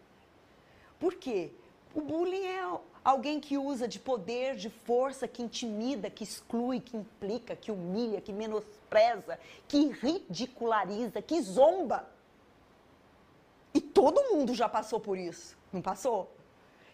Por 0.99 1.15
quê? 1.15 1.51
O 1.95 2.01
bullying 2.01 2.45
é 2.45 2.79
alguém 3.03 3.39
que 3.39 3.57
usa 3.57 3.87
de 3.87 3.99
poder, 3.99 4.55
de 4.55 4.69
força, 4.69 5.27
que 5.27 5.41
intimida, 5.41 6.09
que 6.09 6.23
exclui, 6.23 6.79
que 6.79 6.97
implica, 6.97 7.55
que 7.55 7.71
humilha, 7.71 8.21
que 8.21 8.31
menospreza, 8.31 9.39
que 9.67 9.87
ridiculariza, 9.87 11.21
que 11.21 11.41
zomba. 11.41 12.07
E 13.73 13.79
todo 13.79 14.33
mundo 14.33 14.53
já 14.53 14.67
passou 14.67 14.99
por 14.99 15.17
isso, 15.17 15.57
não 15.71 15.81
passou? 15.81 16.31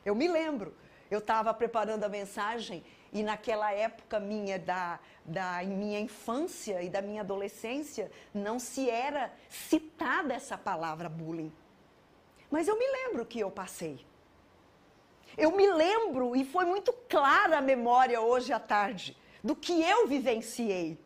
Eu 0.05 0.13
me 0.13 0.27
lembro, 0.27 0.73
eu 1.09 1.19
estava 1.19 1.53
preparando 1.53 2.03
a 2.03 2.09
mensagem 2.09 2.83
e 3.11 3.23
naquela 3.23 3.71
época 3.71 4.19
minha 4.19 4.59
da, 4.59 4.99
da 5.25 5.63
minha 5.63 5.99
infância 5.99 6.81
e 6.83 6.89
da 6.89 7.01
minha 7.01 7.21
adolescência 7.21 8.11
não 8.33 8.59
se 8.59 8.89
era 8.89 9.33
citada 9.49 10.33
essa 10.33 10.57
palavra 10.57 11.09
bullying. 11.09 11.51
Mas 12.49 12.67
eu 12.67 12.77
me 12.77 12.87
lembro 12.87 13.25
que 13.25 13.39
eu 13.39 13.51
passei. 13.51 14.05
Eu 15.37 15.51
me 15.51 15.67
lembro, 15.71 16.35
e 16.35 16.45
foi 16.45 16.65
muito 16.65 16.93
clara 17.09 17.57
a 17.57 17.61
memória 17.61 18.21
hoje 18.21 18.53
à 18.53 18.59
tarde, 18.59 19.17
do 19.43 19.55
que 19.55 19.81
eu 19.83 20.07
vivenciei. 20.07 20.97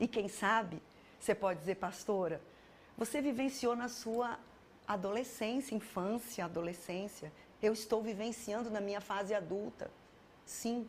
E 0.00 0.08
quem 0.08 0.28
sabe, 0.28 0.82
você 1.20 1.34
pode 1.34 1.60
dizer, 1.60 1.76
pastora, 1.76 2.40
você 2.98 3.20
vivenciou 3.20 3.76
na 3.76 3.88
sua 3.88 4.38
adolescência, 4.86 5.74
infância, 5.74 6.44
adolescência. 6.44 7.32
Eu 7.62 7.72
estou 7.72 8.02
vivenciando 8.02 8.68
na 8.70 8.80
minha 8.80 9.00
fase 9.00 9.32
adulta. 9.32 9.90
Sim, 10.44 10.88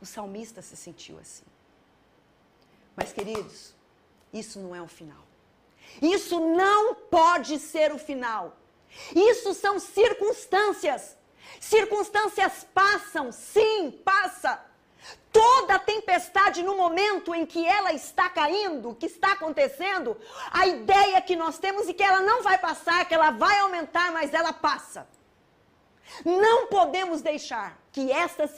o 0.00 0.06
salmista 0.06 0.60
se 0.60 0.76
sentiu 0.76 1.18
assim. 1.18 1.44
Mas, 2.94 3.12
queridos, 3.12 3.74
isso 4.32 4.60
não 4.60 4.74
é 4.74 4.82
o 4.82 4.86
final. 4.86 5.24
Isso 6.02 6.38
não 6.40 6.94
pode 6.94 7.58
ser 7.58 7.92
o 7.92 7.98
final. 7.98 8.56
Isso 9.14 9.54
são 9.54 9.78
circunstâncias. 9.78 11.16
Circunstâncias 11.60 12.66
passam, 12.74 13.32
sim, 13.32 13.90
passa. 14.04 14.60
Toda 15.32 15.78
tempestade, 15.78 16.62
no 16.62 16.76
momento 16.76 17.34
em 17.34 17.44
que 17.44 17.66
ela 17.66 17.92
está 17.92 18.28
caindo, 18.28 18.94
que 18.94 19.06
está 19.06 19.32
acontecendo, 19.32 20.16
a 20.50 20.66
ideia 20.66 21.20
que 21.20 21.34
nós 21.34 21.58
temos 21.58 21.88
é 21.88 21.92
que 21.92 22.02
ela 22.02 22.20
não 22.20 22.42
vai 22.42 22.56
passar, 22.58 23.04
que 23.06 23.14
ela 23.14 23.30
vai 23.30 23.58
aumentar, 23.58 24.12
mas 24.12 24.32
ela 24.32 24.52
passa. 24.52 25.08
Não 26.24 26.68
podemos 26.68 27.20
deixar 27.20 27.78
que 27.90 28.12
estas 28.12 28.50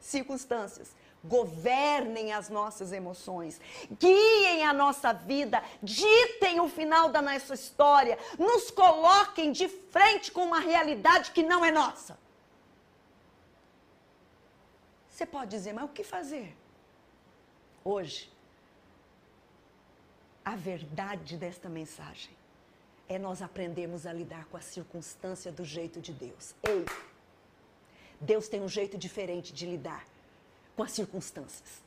circunstâncias 0.00 0.94
governem 1.28 2.32
as 2.32 2.48
nossas 2.48 2.92
emoções, 2.92 3.60
guiem 4.00 4.64
a 4.66 4.72
nossa 4.72 5.12
vida, 5.12 5.62
ditem 5.82 6.60
o 6.60 6.68
final 6.68 7.10
da 7.10 7.22
nossa 7.22 7.54
história, 7.54 8.18
nos 8.38 8.70
coloquem 8.70 9.52
de 9.52 9.68
frente 9.68 10.32
com 10.32 10.44
uma 10.44 10.60
realidade 10.60 11.30
que 11.30 11.42
não 11.42 11.64
é 11.64 11.70
nossa. 11.70 12.18
Você 15.10 15.26
pode 15.26 15.50
dizer, 15.50 15.72
mas 15.72 15.84
o 15.84 15.88
que 15.88 16.04
fazer? 16.04 16.56
Hoje, 17.84 18.30
a 20.44 20.54
verdade 20.56 21.36
desta 21.36 21.68
mensagem 21.68 22.30
é 23.08 23.18
nós 23.18 23.42
aprendermos 23.42 24.06
a 24.06 24.12
lidar 24.12 24.44
com 24.46 24.56
a 24.56 24.60
circunstância 24.60 25.50
do 25.50 25.64
jeito 25.64 26.00
de 26.00 26.12
Deus. 26.12 26.54
Ei, 26.62 26.84
Deus 28.20 28.48
tem 28.48 28.60
um 28.60 28.68
jeito 28.68 28.96
diferente 28.96 29.52
de 29.52 29.66
lidar 29.66 30.04
com 30.78 30.84
as 30.84 30.92
circunstâncias. 30.92 31.82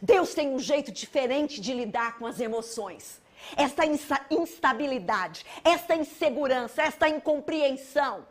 Deus 0.00 0.32
tem 0.32 0.50
um 0.50 0.60
jeito 0.60 0.92
diferente 0.92 1.60
de 1.60 1.74
lidar 1.74 2.16
com 2.16 2.28
as 2.28 2.38
emoções. 2.38 3.20
Esta 3.56 3.82
instabilidade, 4.30 5.44
esta 5.64 5.96
insegurança, 5.96 6.80
esta 6.82 7.08
incompreensão, 7.08 8.24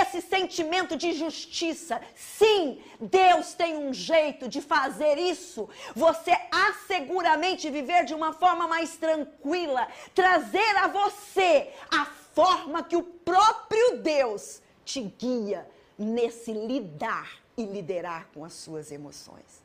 esse 0.00 0.20
sentimento 0.20 0.96
de 0.96 1.14
justiça. 1.14 1.98
Sim, 2.14 2.82
Deus 3.00 3.54
tem 3.54 3.76
um 3.78 3.92
jeito 3.92 4.48
de 4.48 4.60
fazer 4.60 5.16
isso. 5.16 5.66
Você 5.94 6.32
asseguramente 6.50 7.70
viver 7.70 8.04
de 8.04 8.12
uma 8.12 8.34
forma 8.34 8.68
mais 8.68 8.98
tranquila, 8.98 9.88
trazer 10.14 10.76
a 10.76 10.88
você 10.88 11.70
a 11.90 12.04
forma 12.34 12.82
que 12.82 12.96
o 12.96 13.02
próprio 13.02 13.98
Deus 14.02 14.60
te 14.84 15.00
guia 15.00 15.66
nesse 15.98 16.52
lidar 16.52 17.43
e 17.56 17.64
liderar 17.64 18.28
com 18.32 18.44
as 18.44 18.52
suas 18.52 18.90
emoções. 18.90 19.62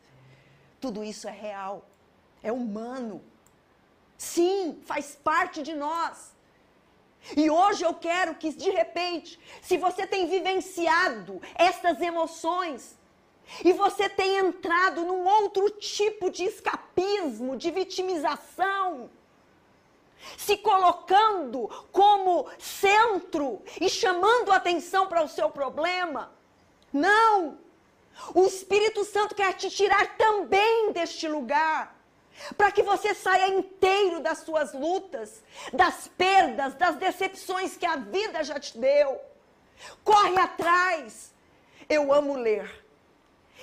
Tudo 0.80 1.04
isso 1.04 1.28
é 1.28 1.32
real, 1.32 1.86
é 2.41 2.52
humano. 2.52 3.21
Sim, 4.17 4.82
faz 4.86 5.15
parte 5.15 5.62
de 5.62 5.73
nós. 5.75 6.34
E 7.36 7.49
hoje 7.49 7.84
eu 7.84 7.93
quero 7.93 8.36
que, 8.36 8.54
de 8.54 8.69
repente, 8.69 9.39
se 9.62 9.78
você 9.78 10.08
tem 10.08 10.28
vivenciado 10.28 11.41
estas 11.56 11.99
emoções, 12.02 12.97
e 13.63 13.73
você 13.73 14.08
tem 14.08 14.38
entrado 14.38 15.04
num 15.04 15.25
outro 15.25 15.69
tipo 15.71 16.30
de 16.30 16.43
escapismo, 16.43 17.58
de 17.58 17.71
vitimização, 17.71 19.10
se 20.38 20.58
colocando 20.58 21.67
como 21.91 22.47
centro 22.60 23.62
e 23.80 23.89
chamando 23.89 24.52
atenção 24.52 25.08
para 25.08 25.23
o 25.23 25.28
seu 25.28 25.49
problema. 25.49 26.32
Não! 26.93 27.58
O 28.34 28.45
Espírito 28.45 29.03
Santo 29.05 29.36
quer 29.36 29.53
te 29.53 29.69
tirar 29.69 30.17
também 30.17 30.91
deste 30.91 31.27
lugar. 31.27 31.95
Para 32.55 32.71
que 32.71 32.82
você 32.82 33.13
saia 33.13 33.49
inteiro 33.49 34.21
das 34.21 34.39
suas 34.39 34.73
lutas, 34.73 35.43
das 35.73 36.08
perdas, 36.08 36.73
das 36.75 36.95
decepções 36.95 37.75
que 37.75 37.86
a 37.86 37.97
vida 37.97 38.43
já 38.43 38.60
te 38.60 38.77
deu. 38.77 39.19
Corre 40.03 40.38
atrás. 40.38 41.34
Eu 41.89 42.13
amo 42.13 42.36
ler. 42.36 42.86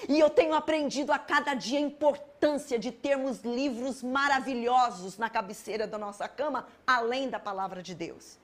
E 0.09 0.19
eu 0.19 0.29
tenho 0.29 0.53
aprendido 0.53 1.11
a 1.11 1.19
cada 1.19 1.55
dia 1.55 1.79
a 1.79 1.83
importância 1.83 2.79
de 2.79 2.93
termos 2.93 3.41
livros 3.41 4.03
maravilhosos 4.03 5.17
na 5.17 5.31
cabeceira 5.31 5.87
da 5.87 5.97
nossa 5.97 6.29
cama, 6.29 6.69
além 6.87 7.31
da 7.31 7.39
palavra 7.39 7.83
de 7.83 7.95
Deus. 7.95 8.39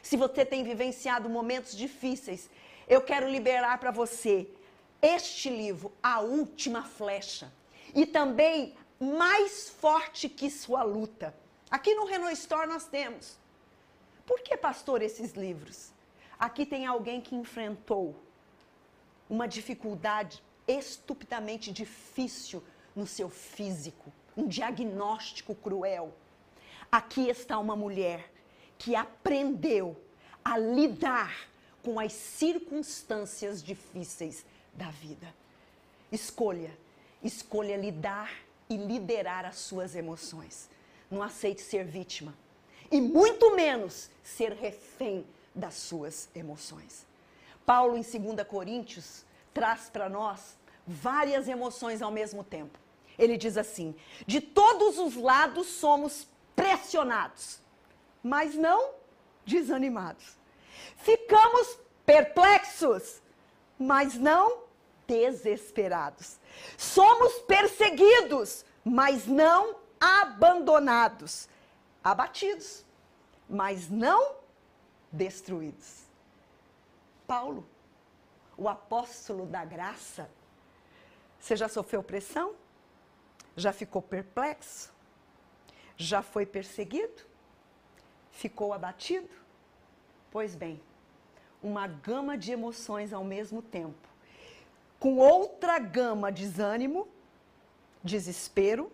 Se 0.00 0.16
você 0.16 0.44
tem 0.44 0.62
vivenciado 0.62 1.28
momentos 1.28 1.76
difíceis, 1.76 2.48
eu 2.88 3.00
quero 3.00 3.28
liberar 3.28 3.78
para 3.78 3.90
você 3.90 4.48
este 5.02 5.50
livro, 5.50 5.92
A 6.00 6.20
Última 6.20 6.84
Flecha, 6.84 7.52
e 7.92 8.06
também 8.06 8.74
Mais 9.00 9.68
Forte 9.68 10.28
que 10.28 10.48
Sua 10.48 10.84
Luta. 10.84 11.34
Aqui 11.68 11.92
no 11.94 12.06
Renault 12.06 12.32
Store 12.34 12.68
nós 12.68 12.86
temos. 12.86 13.36
Por 14.24 14.40
que, 14.40 14.56
pastor, 14.56 15.02
esses 15.02 15.32
livros? 15.32 15.90
Aqui 16.38 16.64
tem 16.64 16.86
alguém 16.86 17.20
que 17.20 17.34
enfrentou 17.34 18.14
uma 19.28 19.48
dificuldade 19.48 20.42
estupidamente 20.68 21.72
difícil 21.72 22.62
no 22.94 23.06
seu 23.06 23.28
físico, 23.28 24.12
um 24.36 24.46
diagnóstico 24.46 25.54
cruel. 25.54 26.14
Aqui 26.90 27.28
está 27.28 27.58
uma 27.58 27.74
mulher 27.74 28.30
que 28.78 28.94
aprendeu 28.94 29.96
a 30.44 30.56
lidar 30.58 31.48
com 31.82 31.98
as 31.98 32.12
circunstâncias 32.12 33.62
difíceis 33.62 34.44
da 34.72 34.90
vida. 34.90 35.34
Escolha, 36.10 36.76
escolha 37.22 37.76
lidar 37.76 38.32
e 38.68 38.76
liderar 38.76 39.44
as 39.44 39.56
suas 39.56 39.94
emoções. 39.94 40.68
Não 41.10 41.22
aceite 41.22 41.60
ser 41.60 41.84
vítima 41.84 42.34
e 42.92 43.00
muito 43.00 43.56
menos 43.56 44.10
ser 44.22 44.52
refém 44.52 45.26
das 45.54 45.74
suas 45.74 46.28
emoções. 46.34 47.06
Paulo, 47.64 47.96
em 47.96 48.02
2 48.02 48.46
Coríntios, 48.46 49.24
traz 49.54 49.88
para 49.88 50.08
nós 50.08 50.56
várias 50.86 51.48
emoções 51.48 52.02
ao 52.02 52.10
mesmo 52.10 52.44
tempo. 52.44 52.78
Ele 53.18 53.36
diz 53.36 53.56
assim: 53.56 53.94
de 54.26 54.40
todos 54.40 54.98
os 54.98 55.16
lados 55.16 55.66
somos 55.68 56.26
pressionados, 56.54 57.60
mas 58.22 58.54
não 58.54 58.90
desanimados. 59.46 60.36
Ficamos 60.98 61.78
perplexos, 62.04 63.22
mas 63.78 64.14
não 64.14 64.61
desesperados. 65.12 66.38
Somos 66.76 67.34
perseguidos, 67.40 68.64
mas 68.84 69.26
não 69.26 69.76
abandonados. 70.00 71.48
Abatidos, 72.02 72.84
mas 73.48 73.88
não 73.88 74.36
destruídos. 75.10 76.02
Paulo, 77.26 77.66
o 78.56 78.68
apóstolo 78.68 79.46
da 79.46 79.64
graça, 79.64 80.28
você 81.38 81.54
já 81.56 81.68
sofreu 81.68 82.02
pressão? 82.02 82.54
Já 83.56 83.72
ficou 83.72 84.00
perplexo? 84.00 84.92
Já 85.96 86.22
foi 86.22 86.46
perseguido? 86.46 87.22
Ficou 88.30 88.72
abatido? 88.72 89.28
Pois 90.30 90.54
bem, 90.54 90.82
uma 91.62 91.86
gama 91.86 92.36
de 92.36 92.50
emoções 92.50 93.12
ao 93.12 93.22
mesmo 93.22 93.62
tempo, 93.62 94.08
com 95.02 95.16
outra 95.16 95.80
gama 95.80 96.30
de 96.30 96.46
desânimo, 96.46 97.08
desespero, 98.04 98.88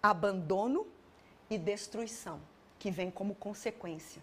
abandono 0.00 0.86
e 1.50 1.58
destruição, 1.58 2.40
que 2.78 2.92
vem 2.92 3.10
como 3.10 3.34
consequência. 3.34 4.22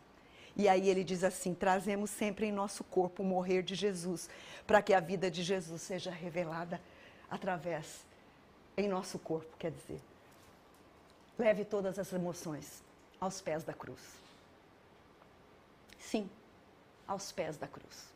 E 0.56 0.70
aí 0.70 0.88
ele 0.88 1.04
diz 1.04 1.26
assim: 1.26 1.54
trazemos 1.54 2.10
sempre 2.10 2.46
em 2.46 2.54
nosso 2.54 2.86
corpo 2.86 3.22
o 3.22 3.26
morrer 3.26 3.64
de 3.64 3.76
Jesus, 3.76 4.30
para 4.66 4.82
que 4.82 4.94
a 4.94 5.02
vida 5.02 5.30
de 5.30 5.44
Jesus 5.44 5.82
seja 5.82 6.10
revelada 6.10 6.80
através, 7.30 8.06
em 8.78 8.88
nosso 8.88 9.20
corpo, 9.20 9.58
quer 9.58 9.72
dizer. 9.72 10.00
Leve 11.38 11.66
todas 11.66 12.00
as 12.00 12.14
emoções 12.14 12.82
aos 13.20 13.42
pés 13.42 13.66
da 13.66 13.74
cruz. 13.74 14.00
Sim, 16.00 16.30
aos 17.06 17.30
pés 17.34 17.58
da 17.58 17.68
cruz. 17.68 18.08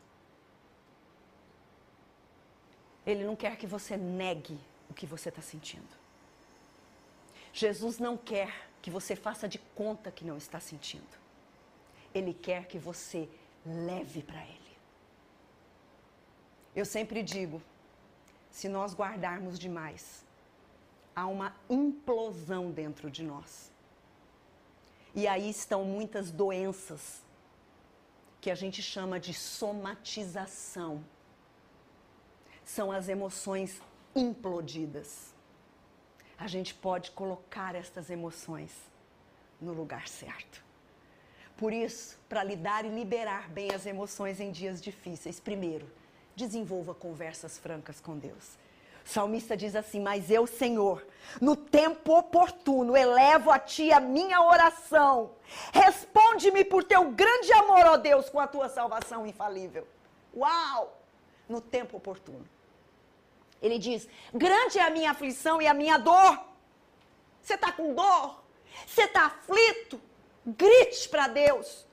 Ele 3.06 3.24
não 3.24 3.36
quer 3.36 3.56
que 3.56 3.66
você 3.66 3.96
negue 3.96 4.58
o 4.88 4.94
que 4.94 5.06
você 5.06 5.28
está 5.28 5.42
sentindo. 5.42 6.04
Jesus 7.52 7.98
não 7.98 8.16
quer 8.16 8.68
que 8.82 8.90
você 8.90 9.14
faça 9.14 9.48
de 9.48 9.58
conta 9.74 10.10
que 10.10 10.24
não 10.24 10.36
está 10.36 10.58
sentindo. 10.58 11.16
Ele 12.14 12.34
quer 12.34 12.66
que 12.66 12.78
você 12.78 13.28
leve 13.64 14.22
para 14.22 14.42
Ele. 14.42 14.76
Eu 16.74 16.84
sempre 16.84 17.22
digo: 17.22 17.62
se 18.50 18.68
nós 18.68 18.94
guardarmos 18.94 19.58
demais, 19.58 20.24
há 21.14 21.26
uma 21.26 21.54
implosão 21.68 22.70
dentro 22.70 23.10
de 23.10 23.22
nós. 23.22 23.70
E 25.14 25.28
aí 25.28 25.48
estão 25.48 25.84
muitas 25.84 26.30
doenças 26.30 27.22
que 28.40 28.50
a 28.50 28.54
gente 28.54 28.82
chama 28.82 29.18
de 29.20 29.32
somatização. 29.32 31.04
São 32.64 32.90
as 32.90 33.08
emoções 33.08 33.80
implodidas. 34.14 35.34
A 36.38 36.46
gente 36.46 36.74
pode 36.74 37.10
colocar 37.12 37.74
estas 37.74 38.10
emoções 38.10 38.72
no 39.60 39.72
lugar 39.72 40.08
certo. 40.08 40.62
Por 41.56 41.72
isso, 41.72 42.18
para 42.28 42.42
lidar 42.42 42.84
e 42.84 42.88
liberar 42.88 43.48
bem 43.48 43.70
as 43.72 43.86
emoções 43.86 44.40
em 44.40 44.50
dias 44.50 44.80
difíceis, 44.80 45.38
primeiro, 45.38 45.88
desenvolva 46.34 46.94
conversas 46.94 47.56
francas 47.58 48.00
com 48.00 48.18
Deus. 48.18 48.58
O 49.04 49.08
salmista 49.08 49.56
diz 49.56 49.76
assim: 49.76 50.00
Mas 50.00 50.30
eu, 50.30 50.46
Senhor, 50.46 51.06
no 51.40 51.54
tempo 51.54 52.18
oportuno, 52.18 52.96
elevo 52.96 53.50
a 53.50 53.58
Ti 53.58 53.92
a 53.92 54.00
minha 54.00 54.40
oração. 54.40 55.32
Responde-me 55.72 56.64
por 56.64 56.82
Teu 56.82 57.10
grande 57.10 57.52
amor, 57.52 57.86
ó 57.86 57.96
Deus, 57.96 58.28
com 58.30 58.40
a 58.40 58.46
Tua 58.46 58.68
salvação 58.68 59.26
infalível. 59.26 59.86
Uau! 60.34 61.03
No 61.48 61.60
tempo 61.60 61.96
oportuno. 61.96 62.46
Ele 63.60 63.78
diz: 63.78 64.08
Grande 64.32 64.78
é 64.78 64.82
a 64.82 64.90
minha 64.90 65.10
aflição 65.10 65.60
e 65.60 65.66
a 65.66 65.74
minha 65.74 65.98
dor. 65.98 66.38
Você 67.42 67.54
está 67.54 67.72
com 67.72 67.94
dor? 67.94 68.42
Você 68.86 69.02
está 69.02 69.26
aflito? 69.26 70.00
Grite 70.46 71.08
para 71.08 71.28
Deus. 71.28 71.86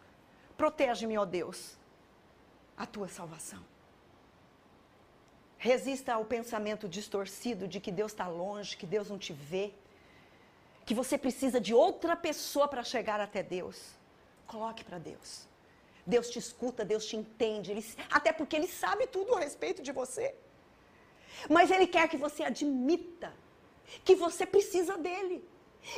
Protege-me, 0.58 1.18
ó 1.18 1.26
Deus, 1.26 1.78
a 2.78 2.86
tua 2.86 3.08
salvação. 3.08 3.64
Resista 5.58 6.14
ao 6.14 6.26
pensamento 6.26 6.88
distorcido 6.88 7.68
de 7.68 7.80
que 7.80 7.92
Deus 7.92 8.12
está 8.12 8.28
longe, 8.28 8.76
que 8.78 8.86
Deus 8.86 9.10
não 9.10 9.18
te 9.18 9.32
vê, 9.32 9.74
que 10.86 10.94
você 10.94 11.18
precisa 11.18 11.62
de 11.62 11.74
outra 11.74 12.16
pessoa 12.16 12.68
para 12.68 12.84
chegar 12.84 13.20
até 13.20 13.42
Deus. 13.42 13.80
Coloque 14.48 14.84
para 14.84 14.98
Deus. 14.98 15.48
Deus 16.06 16.30
te 16.30 16.40
escuta, 16.40 16.84
Deus 16.84 17.06
te 17.06 17.16
entende, 17.16 17.72
ele, 17.72 17.86
até 18.10 18.32
porque 18.34 18.56
Ele 18.56 18.68
sabe 18.68 19.08
tudo 19.08 19.36
a 19.36 19.40
respeito 19.40 19.82
de 19.82 19.92
você. 19.92 20.34
Mas 21.50 21.72
Ele 21.72 21.88
quer 21.88 22.08
que 22.08 22.18
você 22.18 22.44
admita 22.44 23.34
que 24.04 24.16
você 24.16 24.46
precisa 24.46 24.98
dele 24.98 25.48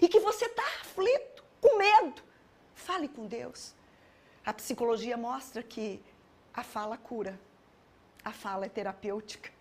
e 0.02 0.08
que 0.08 0.20
você 0.20 0.46
está 0.46 0.64
aflito, 0.82 1.44
com 1.62 1.78
medo. 1.78 2.22
Fale 2.76 3.08
com 3.08 3.26
Deus. 3.28 3.74
A 4.46 4.54
psicologia 4.54 5.16
mostra 5.16 5.64
que 5.64 6.02
a 6.54 6.64
fala 6.64 6.98
cura. 6.98 7.40
A 8.24 8.32
fala 8.32 8.66
é 8.66 8.70
terapêutica. 8.70 9.52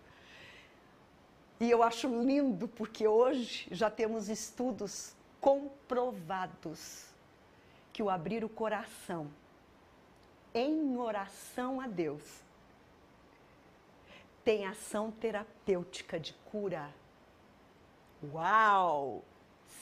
E 1.59 1.69
eu 1.69 1.81
acho 1.81 2.07
lindo 2.07 2.67
porque 2.67 3.07
hoje 3.07 3.67
já 3.71 3.89
temos 3.89 4.27
estudos 4.27 5.15
comprovados 5.39 7.05
que 7.93 8.01
o 8.01 8.09
abrir 8.09 8.43
o 8.43 8.49
coração 8.49 9.31
em 10.53 10.97
oração 10.97 11.81
a 11.81 11.87
Deus 11.87 12.43
tem 14.43 14.65
ação 14.65 15.09
terapêutica 15.09 16.19
de 16.19 16.33
cura. 16.51 16.93
Uau! 18.31 19.23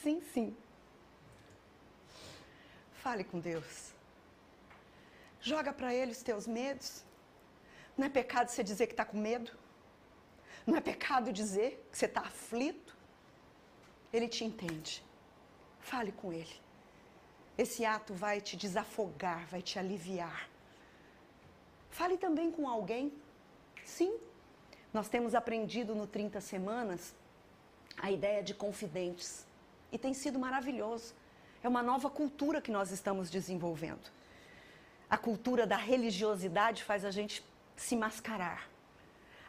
Sim, 0.02 0.20
sim. 0.32 0.56
Fale 2.94 3.24
com 3.24 3.40
Deus. 3.40 3.92
Joga 5.40 5.72
para 5.72 5.92
Ele 5.92 6.12
os 6.12 6.22
teus 6.22 6.46
medos. 6.46 7.04
Não 7.96 8.06
é 8.06 8.08
pecado 8.08 8.48
você 8.48 8.62
dizer 8.62 8.86
que 8.86 8.92
está 8.92 9.04
com 9.04 9.18
medo. 9.18 9.50
Não 10.64 10.76
é 10.76 10.80
pecado 10.80 11.32
dizer 11.32 11.84
que 11.90 11.98
você 11.98 12.06
está 12.06 12.20
aflito. 12.20 12.96
Ele 14.12 14.28
te 14.28 14.44
entende. 14.44 15.04
Fale 15.80 16.12
com 16.12 16.32
Ele. 16.32 16.60
Esse 17.58 17.84
ato 17.84 18.14
vai 18.14 18.40
te 18.40 18.56
desafogar, 18.56 19.46
vai 19.46 19.60
te 19.60 19.78
aliviar. 19.78 20.51
Fale 21.92 22.16
também 22.16 22.50
com 22.50 22.66
alguém. 22.66 23.12
Sim, 23.84 24.18
nós 24.94 25.08
temos 25.08 25.34
aprendido 25.34 25.94
no 25.94 26.06
30 26.06 26.40
Semanas 26.40 27.14
a 27.98 28.10
ideia 28.10 28.42
de 28.42 28.54
confidentes. 28.54 29.46
E 29.92 29.98
tem 29.98 30.14
sido 30.14 30.38
maravilhoso. 30.38 31.14
É 31.62 31.68
uma 31.68 31.82
nova 31.82 32.08
cultura 32.08 32.62
que 32.62 32.70
nós 32.70 32.90
estamos 32.90 33.28
desenvolvendo. 33.28 34.10
A 35.08 35.18
cultura 35.18 35.66
da 35.66 35.76
religiosidade 35.76 36.82
faz 36.82 37.04
a 37.04 37.10
gente 37.10 37.44
se 37.76 37.94
mascarar. 37.94 38.70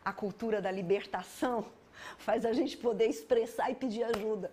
A 0.04 0.12
cultura 0.12 0.62
da 0.62 0.70
libertação 0.70 1.66
faz 2.20 2.46
a 2.46 2.52
gente 2.52 2.76
poder 2.76 3.08
expressar 3.08 3.72
e 3.72 3.76
pedir 3.76 4.04
ajuda. 4.04 4.52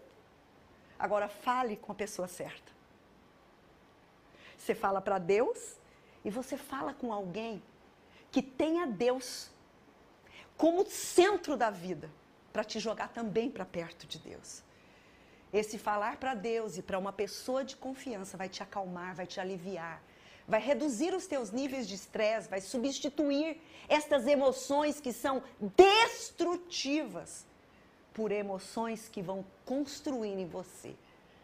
Agora, 0.97 1.29
fale 1.29 1.77
com 1.77 1.91
a 1.91 1.95
pessoa 1.95 2.29
certa. 2.29 2.71
Você 4.57 4.77
fala 4.77 5.01
para 5.01 5.19
Deus 5.19 5.77
e 6.25 6.31
você 6.31 6.57
fala 6.57 6.95
com 6.95 7.13
alguém 7.13 7.61
que 8.31 8.43
tenha 8.43 8.87
Deus 8.87 9.51
como 10.57 10.85
centro 10.87 11.57
da 11.57 11.71
vida, 11.71 12.11
para 12.53 12.65
te 12.65 12.79
jogar 12.79 13.09
também 13.09 13.51
para 13.51 13.65
perto 13.65 14.07
de 14.07 14.19
Deus. 14.19 14.63
Esse 15.53 15.79
falar 15.79 16.17
para 16.17 16.35
Deus 16.35 16.77
e 16.77 16.83
para 16.83 16.99
uma 16.99 17.13
pessoa 17.13 17.65
de 17.65 17.77
confiança 17.77 18.37
vai 18.37 18.49
te 18.49 18.63
acalmar, 18.63 19.15
vai 19.15 19.27
te 19.27 19.41
aliviar, 19.41 20.03
vai 20.47 20.61
reduzir 20.61 21.15
os 21.15 21.27
teus 21.27 21.51
níveis 21.51 21.89
de 21.89 21.95
estresse, 21.95 22.49
vai 22.49 22.61
substituir 22.61 23.61
estas 23.89 24.27
emoções 24.27 25.01
que 25.01 25.13
são 25.13 25.43
destrutivas 25.77 27.47
por 28.13 28.31
emoções 28.31 29.09
que 29.09 29.23
vão 29.23 29.45
construir 29.65 30.39
em 30.39 30.47
você 30.47 30.95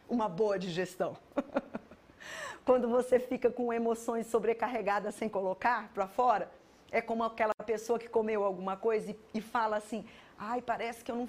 uma 0.09 0.29
boa 0.29 0.59
digestão. 0.59 1.17
Quando 2.65 2.89
você 2.89 3.19
fica 3.19 3.51
com 3.51 3.73
emoções 3.73 4.27
sobrecarregadas 4.27 5.15
sem 5.15 5.29
colocar 5.29 5.89
para 5.95 6.07
fora, 6.07 6.51
é 6.91 7.01
como 7.01 7.25
aquela 7.25 7.55
pessoa 7.65 7.99
que 7.99 8.09
comeu 8.09 8.45
alguma 8.45 8.77
coisa 8.77 9.11
e, 9.11 9.17
e 9.35 9.41
fala 9.41 9.77
assim: 9.77 10.07
ai, 10.39 10.63
parece 10.63 11.05
que 11.05 11.11
eu 11.11 11.17
não, 11.17 11.29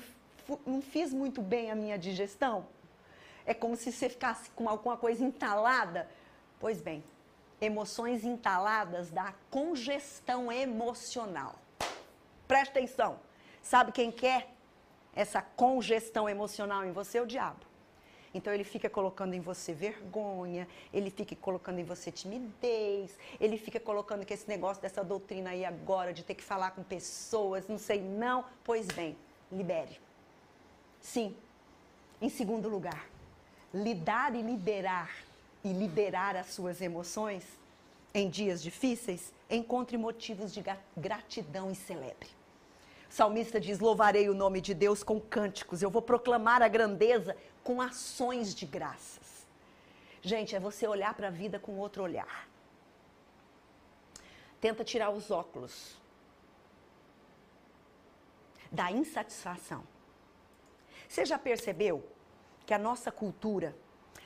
não 0.65 0.81
fiz 0.81 1.13
muito 1.13 1.41
bem 1.41 1.71
a 1.71 1.75
minha 1.75 1.97
digestão. 1.97 2.67
É 3.45 3.53
como 3.53 3.75
se 3.75 3.91
você 3.91 4.09
ficasse 4.09 4.49
com 4.51 4.67
alguma 4.67 4.97
coisa 4.97 5.23
entalada. 5.23 6.09
Pois 6.59 6.81
bem, 6.81 7.03
emoções 7.61 8.23
entaladas 8.23 9.09
dá 9.09 9.33
congestão 9.49 10.51
emocional. 10.51 11.55
Presta 12.47 12.79
atenção. 12.79 13.19
Sabe 13.61 13.91
quem 13.91 14.11
quer 14.11 14.49
essa 15.13 15.41
congestão 15.41 16.29
emocional 16.29 16.85
em 16.85 16.91
você? 16.91 17.17
É 17.17 17.21
o 17.21 17.25
diabo. 17.25 17.66
Então 18.33 18.53
ele 18.53 18.63
fica 18.63 18.89
colocando 18.89 19.33
em 19.33 19.39
você 19.39 19.73
vergonha, 19.73 20.67
ele 20.93 21.09
fica 21.09 21.35
colocando 21.35 21.79
em 21.79 21.83
você 21.83 22.11
timidez, 22.11 23.17
ele 23.39 23.57
fica 23.57 23.79
colocando 23.79 24.25
que 24.25 24.33
esse 24.33 24.47
negócio 24.47 24.81
dessa 24.81 25.03
doutrina 25.03 25.51
aí 25.51 25.63
agora 25.65 26.13
de 26.13 26.23
ter 26.23 26.35
que 26.35 26.43
falar 26.43 26.71
com 26.71 26.83
pessoas, 26.83 27.67
não 27.67 27.77
sei 27.77 28.01
não. 28.01 28.45
Pois 28.63 28.87
bem, 28.87 29.15
libere. 29.51 29.99
Sim. 30.99 31.35
Em 32.21 32.29
segundo 32.29 32.67
lugar, 32.67 33.07
lidar 33.73 34.35
e 34.35 34.41
liberar 34.41 35.27
e 35.63 35.71
liberar 35.71 36.35
as 36.35 36.47
suas 36.47 36.81
emoções 36.81 37.43
em 38.13 38.29
dias 38.29 38.63
difíceis, 38.63 39.33
encontre 39.49 39.97
motivos 39.97 40.53
de 40.53 40.63
gratidão 40.95 41.69
e 41.69 41.75
celebre. 41.75 42.36
Salmista 43.09 43.59
diz: 43.59 43.79
Louvarei 43.79 44.29
o 44.29 44.33
nome 44.33 44.61
de 44.61 44.73
Deus 44.73 45.03
com 45.03 45.19
cânticos, 45.19 45.81
eu 45.81 45.89
vou 45.89 46.01
proclamar 46.01 46.61
a 46.61 46.67
grandeza 46.67 47.35
com 47.63 47.81
ações 47.81 48.53
de 48.53 48.65
graças. 48.65 49.45
Gente, 50.21 50.55
é 50.55 50.59
você 50.59 50.87
olhar 50.87 51.13
para 51.13 51.27
a 51.27 51.31
vida 51.31 51.59
com 51.59 51.77
outro 51.77 52.03
olhar. 52.03 52.47
Tenta 54.59 54.83
tirar 54.83 55.09
os 55.09 55.31
óculos 55.31 55.97
da 58.71 58.91
insatisfação. 58.91 59.83
Você 61.07 61.25
já 61.25 61.37
percebeu 61.37 62.05
que 62.65 62.73
a 62.73 62.77
nossa 62.77 63.11
cultura 63.11 63.75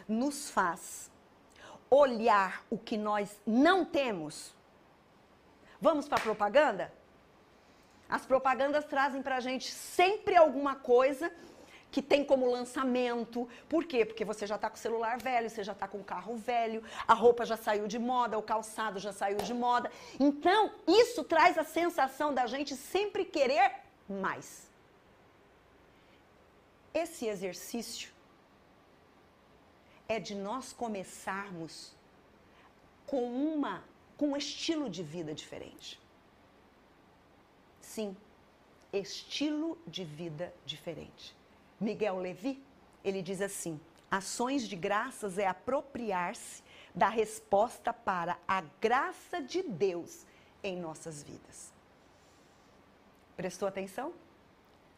nos 0.08 0.50
faz 0.50 1.12
olhar 1.90 2.66
o 2.70 2.78
que 2.78 2.98
nós 2.98 3.40
não 3.46 3.86
temos? 3.86 4.56
Vamos 5.80 6.08
para 6.08 6.18
a 6.18 6.22
propaganda? 6.22 6.92
As 8.12 8.26
propagandas 8.26 8.84
trazem 8.84 9.22
para 9.22 9.38
a 9.38 9.40
gente 9.40 9.72
sempre 9.72 10.36
alguma 10.36 10.76
coisa 10.76 11.32
que 11.90 12.02
tem 12.02 12.24
como 12.26 12.52
lançamento. 12.58 13.48
Por 13.70 13.86
quê? 13.86 14.06
Porque 14.06 14.26
você 14.26 14.46
já 14.46 14.56
está 14.56 14.70
com 14.70 14.76
o 14.76 14.80
celular 14.80 15.18
velho, 15.18 15.50
você 15.50 15.64
já 15.64 15.72
está 15.72 15.88
com 15.88 16.00
o 16.00 16.04
carro 16.04 16.36
velho, 16.36 16.84
a 17.08 17.14
roupa 17.14 17.46
já 17.46 17.56
saiu 17.56 17.88
de 17.88 17.98
moda, 17.98 18.38
o 18.38 18.44
calçado 18.44 19.00
já 19.00 19.14
saiu 19.14 19.38
de 19.38 19.54
moda. 19.54 19.90
Então, 20.20 20.72
isso 20.86 21.24
traz 21.24 21.58
a 21.58 21.64
sensação 21.64 22.34
da 22.34 22.46
gente 22.48 22.76
sempre 22.76 23.24
querer 23.24 23.72
mais. 24.10 24.70
Esse 26.94 27.28
exercício 27.28 28.12
é 30.10 30.20
de 30.20 30.36
nós 30.36 30.74
começarmos 30.74 31.96
com 33.06 33.24
uma 33.24 33.84
com 34.18 34.34
um 34.34 34.38
estilo 34.38 34.88
de 34.88 35.02
vida 35.02 35.34
diferente. 35.34 36.00
Sim, 37.92 38.16
estilo 38.94 39.78
de 39.86 40.06
vida 40.06 40.54
diferente. 40.66 41.36
Miguel 41.78 42.20
Levi, 42.20 42.64
ele 43.04 43.22
diz 43.22 43.42
assim: 43.42 43.78
ações 44.10 44.66
de 44.66 44.78
graças 44.78 45.38
é 45.38 45.46
apropriar-se 45.46 46.64
da 46.96 47.10
resposta 47.10 47.92
para 47.92 48.38
a 48.48 48.62
graça 48.80 49.42
de 49.42 49.62
Deus 49.62 50.26
em 50.64 50.80
nossas 50.80 51.22
vidas. 51.22 51.74
Prestou 53.36 53.68
atenção? 53.68 54.14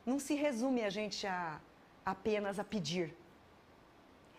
Não 0.05 0.19
se 0.19 0.35
resume 0.35 0.83
a 0.83 0.91
gente 0.91 1.25
a 1.25 1.59
apenas 2.05 2.59
a 2.59 2.63
pedir. 2.63 3.17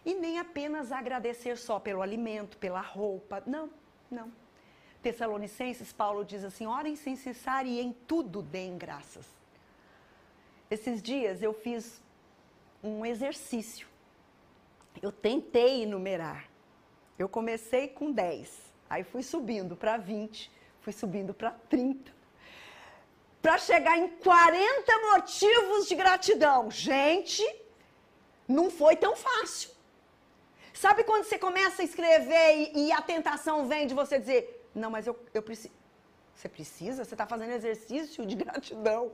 E 0.07 0.15
nem 0.15 0.39
apenas 0.39 0.93
a 0.93 0.99
agradecer 1.01 1.59
só 1.59 1.81
pelo 1.81 2.03
alimento, 2.03 2.57
pela 2.59 2.81
roupa. 2.81 3.43
Não, 3.47 3.69
não. 4.09 4.31
Tessalonicenses, 5.05 5.93
Paulo 5.93 6.25
diz 6.25 6.43
assim: 6.43 6.67
orem 6.67 6.97
sem 6.97 7.15
cessar 7.15 7.67
e 7.67 7.79
em 7.79 7.93
tudo 7.93 8.41
deem 8.41 8.79
graças. 8.79 9.27
Esses 10.71 11.03
dias 11.03 11.43
eu 11.43 11.53
fiz 11.53 12.01
um 12.83 13.05
exercício. 13.05 13.87
Eu 15.03 15.13
tentei 15.13 15.83
enumerar. 15.83 16.49
Eu 17.19 17.29
comecei 17.29 17.87
com 17.87 18.11
10, 18.11 18.51
aí 18.91 19.05
fui 19.05 19.23
subindo 19.23 19.77
para 19.77 19.97
20, 19.99 20.51
fui 20.81 20.93
subindo 20.93 21.33
para 21.33 21.53
30, 21.53 22.11
para 23.41 23.57
chegar 23.59 23.97
em 23.97 24.09
40 24.09 24.99
motivos 25.13 25.87
de 25.87 25.95
gratidão. 25.95 26.71
Gente, 26.73 27.45
não 28.49 28.69
foi 28.69 28.97
tão 28.97 29.15
fácil. 29.15 29.71
Sabe 30.73 31.05
quando 31.05 31.25
você 31.25 31.39
começa 31.39 31.83
a 31.83 31.85
escrever 31.85 32.73
e, 32.75 32.87
e 32.87 32.93
a 32.93 33.01
tentação 33.01 33.69
vem 33.69 33.87
de 33.87 33.95
você 33.95 34.19
dizer: 34.19 34.54
não, 34.75 34.91
mas 34.91 35.07
eu, 35.07 35.19
eu 35.33 35.43
preciso. 35.43 35.73
Você 36.35 36.49
precisa? 36.49 37.05
Você 37.05 37.15
está 37.15 37.27
fazendo 37.27 37.53
exercício 37.53 38.27
de 38.27 38.35
gratidão. 38.45 39.13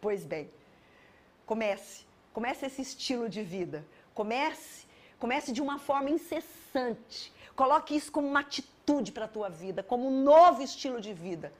Pois 0.00 0.24
bem, 0.24 0.50
comece. 1.44 2.04
Comece 2.32 2.66
esse 2.66 2.80
estilo 2.80 3.28
de 3.28 3.42
vida. 3.42 3.84
Comece, 4.14 4.86
comece 5.18 5.52
de 5.52 5.60
uma 5.60 5.78
forma 5.78 6.10
incessante. 6.10 7.32
Coloque 7.54 7.94
isso 7.94 8.10
como 8.10 8.26
uma 8.26 8.40
atitude 8.40 9.12
para 9.12 9.26
a 9.26 9.28
tua 9.28 9.50
vida, 9.50 9.82
como 9.82 10.08
um 10.08 10.22
novo 10.22 10.62
estilo 10.62 11.00
de 11.00 11.12
vida. 11.12 11.52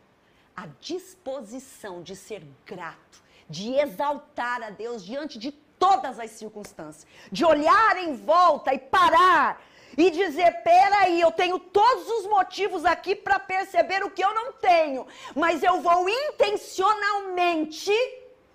A 0.57 0.67
disposição 0.81 2.03
de 2.03 2.17
ser 2.17 2.43
grato, 2.67 3.23
de 3.49 3.75
exaltar 3.75 4.63
a 4.63 4.71
Deus 4.71 5.05
diante 5.05 5.39
de 5.39 5.53
todas 5.79 6.19
as 6.19 6.31
circunstâncias, 6.31 7.07
de 7.31 7.45
olhar 7.45 7.97
em 7.97 8.15
volta 8.15 8.73
e 8.73 8.79
parar 8.79 9.61
e 9.97 10.11
dizer: 10.11 10.63
peraí, 10.63 11.19
eu 11.21 11.31
tenho 11.31 11.59
todos 11.59 12.09
os 12.09 12.27
motivos 12.27 12.85
aqui 12.85 13.17
para 13.17 13.39
perceber 13.39 14.05
o 14.05 14.11
que 14.11 14.25
eu 14.25 14.35
não 14.35 14.53
tenho, 14.55 15.07
mas 15.35 15.63
eu 15.63 15.81
vou 15.81 16.09
intencionalmente 16.09 17.93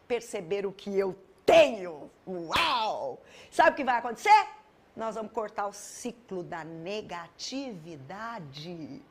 perceber 0.07 0.65
o 0.65 0.71
que 0.71 0.97
eu 0.97 1.15
tenho. 1.45 2.09
Uau! 2.27 3.21
Sabe 3.51 3.71
o 3.71 3.75
que 3.75 3.83
vai 3.83 3.97
acontecer? 3.97 4.47
Nós 4.95 5.15
vamos 5.15 5.31
cortar 5.31 5.67
o 5.67 5.73
ciclo 5.73 6.43
da 6.43 6.63
negatividade. 6.63 9.01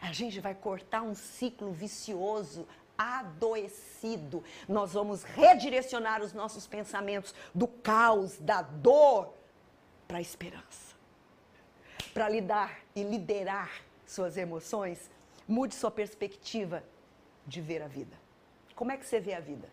A 0.00 0.12
gente 0.12 0.38
vai 0.40 0.54
cortar 0.54 1.02
um 1.02 1.14
ciclo 1.14 1.72
vicioso, 1.72 2.68
adoecido. 2.96 4.44
Nós 4.68 4.92
vamos 4.92 5.24
redirecionar 5.24 6.22
os 6.22 6.32
nossos 6.32 6.64
pensamentos 6.66 7.34
do 7.54 7.66
caos, 7.66 8.38
da 8.38 8.62
dor, 8.62 9.34
para 10.06 10.18
a 10.18 10.20
esperança 10.20 10.89
para 12.02 12.28
lidar 12.28 12.80
e 12.94 13.02
liderar 13.02 13.70
suas 14.06 14.36
emoções, 14.36 15.10
mude 15.46 15.74
sua 15.74 15.90
perspectiva 15.90 16.82
de 17.46 17.60
ver 17.60 17.82
a 17.82 17.88
vida. 17.88 18.16
Como 18.74 18.92
é 18.92 18.96
que 18.96 19.06
você 19.06 19.20
vê 19.20 19.34
a 19.34 19.40
vida? 19.40 19.68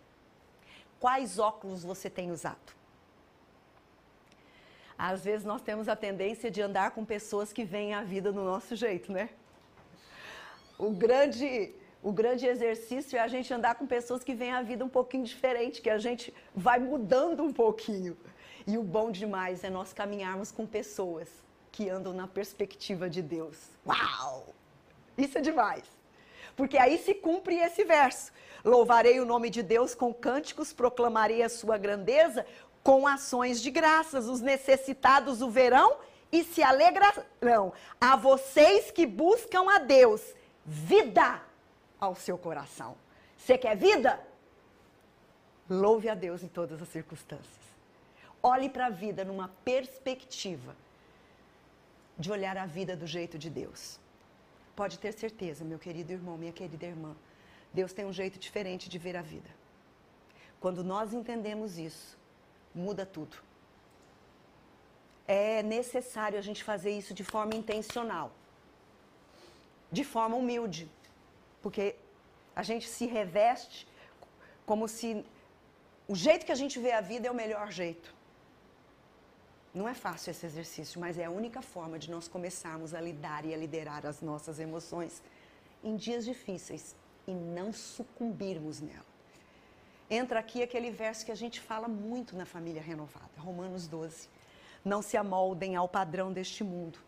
Quais 0.99 1.39
óculos 1.39 1.83
você 1.83 2.09
tem 2.09 2.31
usado? 2.31 2.75
Às 4.97 5.23
vezes 5.23 5.45
nós 5.45 5.61
temos 5.61 5.87
a 5.87 5.95
tendência 5.95 6.49
de 6.49 6.61
andar 6.61 6.91
com 6.91 7.05
pessoas 7.05 7.53
que 7.53 7.63
veem 7.63 7.93
a 7.93 8.03
vida 8.03 8.31
do 8.31 8.43
nosso 8.43 8.75
jeito, 8.75 9.11
né? 9.11 9.29
O 10.77 10.89
grande, 10.91 11.73
o 12.01 12.11
grande 12.11 12.47
exercício 12.47 13.17
é 13.17 13.19
a 13.19 13.27
gente 13.27 13.53
andar 13.53 13.75
com 13.75 13.85
pessoas 13.85 14.23
que 14.23 14.33
veem 14.33 14.53
a 14.53 14.63
vida 14.63 14.83
um 14.83 14.89
pouquinho 14.89 15.23
diferente, 15.23 15.81
que 15.81 15.89
a 15.89 15.99
gente 15.99 16.33
vai 16.55 16.79
mudando 16.79 17.43
um 17.43 17.53
pouquinho. 17.53 18.17
E 18.65 18.77
o 18.77 18.83
bom 18.83 19.11
demais 19.11 19.63
é 19.63 19.69
nós 19.69 19.93
caminharmos 19.93 20.51
com 20.51 20.65
pessoas 20.65 21.29
que 21.77 21.91
andam 21.91 22.11
na 22.11 22.25
perspectiva 22.25 23.07
de 23.07 23.21
Deus. 23.21 23.55
Uau! 23.85 24.47
Isso 25.15 25.37
é 25.37 25.41
demais. 25.41 25.83
Porque 26.55 26.75
aí 26.75 26.97
se 26.97 27.13
cumpre 27.13 27.55
esse 27.59 27.83
verso. 27.83 28.31
Louvarei 28.65 29.19
o 29.19 29.25
nome 29.25 29.51
de 29.51 29.61
Deus 29.61 29.93
com 29.93 30.11
cânticos, 30.11 30.73
proclamarei 30.73 31.43
a 31.43 31.49
sua 31.49 31.77
grandeza 31.77 32.47
com 32.83 33.05
ações 33.05 33.61
de 33.61 33.69
graças. 33.69 34.25
Os 34.25 34.41
necessitados 34.41 35.39
o 35.43 35.51
verão 35.51 35.97
e 36.31 36.43
se 36.43 36.63
alegrarão. 36.63 37.71
A 38.01 38.15
vocês 38.15 38.89
que 38.89 39.05
buscam 39.05 39.69
a 39.69 39.77
Deus, 39.77 40.33
vida 40.65 41.43
ao 42.01 42.15
seu 42.15 42.39
coração. 42.39 42.97
Você 43.37 43.55
quer 43.55 43.77
vida? 43.77 44.19
Louve 45.69 46.09
a 46.09 46.15
Deus 46.15 46.41
em 46.41 46.47
todas 46.47 46.81
as 46.81 46.89
circunstâncias. 46.89 47.67
Olhe 48.41 48.67
para 48.67 48.87
a 48.87 48.89
vida 48.89 49.23
numa 49.23 49.49
perspectiva 49.63 50.86
de 52.17 52.31
olhar 52.31 52.57
a 52.57 52.65
vida 52.65 52.95
do 52.95 53.05
jeito 53.05 53.37
de 53.37 53.49
Deus. 53.49 53.99
Pode 54.75 54.97
ter 54.99 55.13
certeza, 55.13 55.63
meu 55.63 55.79
querido 55.79 56.11
irmão, 56.11 56.37
minha 56.37 56.51
querida 56.51 56.85
irmã, 56.85 57.15
Deus 57.73 57.93
tem 57.93 58.05
um 58.05 58.13
jeito 58.13 58.39
diferente 58.39 58.89
de 58.89 58.97
ver 58.97 59.15
a 59.15 59.21
vida. 59.21 59.49
Quando 60.59 60.83
nós 60.83 61.13
entendemos 61.13 61.77
isso, 61.77 62.17
muda 62.73 63.05
tudo. 63.05 63.37
É 65.27 65.61
necessário 65.61 66.39
a 66.39 66.41
gente 66.41 66.63
fazer 66.63 66.91
isso 66.91 67.13
de 67.13 67.23
forma 67.23 67.53
intencional, 67.53 68.31
de 69.91 70.03
forma 70.03 70.35
humilde, 70.35 70.89
porque 71.61 71.95
a 72.55 72.63
gente 72.63 72.87
se 72.87 73.05
reveste 73.05 73.87
como 74.65 74.87
se 74.87 75.25
o 76.07 76.15
jeito 76.15 76.45
que 76.45 76.51
a 76.51 76.55
gente 76.55 76.79
vê 76.79 76.91
a 76.91 77.01
vida 77.01 77.27
é 77.27 77.31
o 77.31 77.35
melhor 77.35 77.71
jeito. 77.71 78.16
Não 79.73 79.87
é 79.87 79.93
fácil 79.93 80.31
esse 80.31 80.45
exercício, 80.45 80.99
mas 80.99 81.17
é 81.17 81.25
a 81.25 81.29
única 81.29 81.61
forma 81.61 81.99
de 81.99 82.09
nós 82.09 82.27
começarmos 82.27 82.93
a 82.93 83.01
lidar 83.01 83.45
e 83.45 83.53
a 83.53 83.57
liderar 83.57 84.05
as 84.05 84.21
nossas 84.21 84.59
emoções 84.59 85.21
em 85.83 85.95
dias 85.95 86.25
difíceis 86.25 86.95
e 87.27 87.31
não 87.31 87.71
sucumbirmos 87.71 88.81
nela. 88.81 89.05
Entra 90.09 90.39
aqui 90.39 90.63
aquele 90.63 90.89
verso 90.89 91.25
que 91.25 91.31
a 91.31 91.35
gente 91.35 91.59
fala 91.59 91.87
muito 91.87 92.35
na 92.35 92.45
família 92.45 92.81
renovada, 92.81 93.29
Romanos 93.37 93.87
12. 93.87 94.29
Não 94.83 95.01
se 95.01 95.17
amoldem 95.17 95.75
ao 95.75 95.87
padrão 95.87 96.31
deste 96.31 96.63
mundo. 96.63 96.99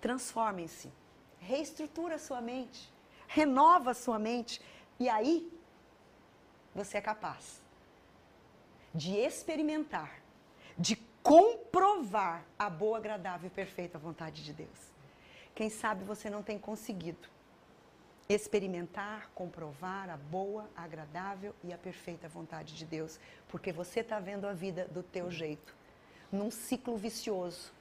Transformem-se. 0.00 0.92
Reestrutura 1.40 2.18
sua 2.18 2.40
mente. 2.40 2.92
Renova 3.26 3.94
sua 3.94 4.18
mente. 4.18 4.60
E 5.00 5.08
aí, 5.08 5.50
você 6.74 6.98
é 6.98 7.00
capaz 7.00 7.62
de 8.94 9.16
experimentar, 9.16 10.22
de 10.76 10.96
comprovar 11.22 12.44
a 12.58 12.68
boa, 12.68 12.98
agradável 12.98 13.46
e 13.46 13.50
perfeita 13.50 13.98
vontade 13.98 14.44
de 14.44 14.52
Deus. 14.52 14.92
Quem 15.54 15.70
sabe 15.70 16.04
você 16.04 16.28
não 16.28 16.42
tem 16.42 16.58
conseguido 16.58 17.28
experimentar, 18.28 19.30
comprovar 19.34 20.08
a 20.08 20.16
boa, 20.16 20.68
agradável 20.74 21.54
e 21.62 21.72
a 21.72 21.78
perfeita 21.78 22.28
vontade 22.28 22.74
de 22.74 22.84
Deus, 22.84 23.18
porque 23.48 23.72
você 23.72 24.00
está 24.00 24.18
vendo 24.18 24.46
a 24.46 24.52
vida 24.52 24.86
do 24.86 25.02
teu 25.02 25.30
jeito, 25.30 25.74
num 26.30 26.50
ciclo 26.50 26.96
vicioso, 26.96 27.72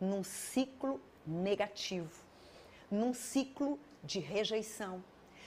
num 0.00 0.22
ciclo 0.22 1.00
negativo, 1.26 2.10
num 2.90 3.14
ciclo 3.14 3.78
de 4.02 4.20
rejeição, 4.20 5.02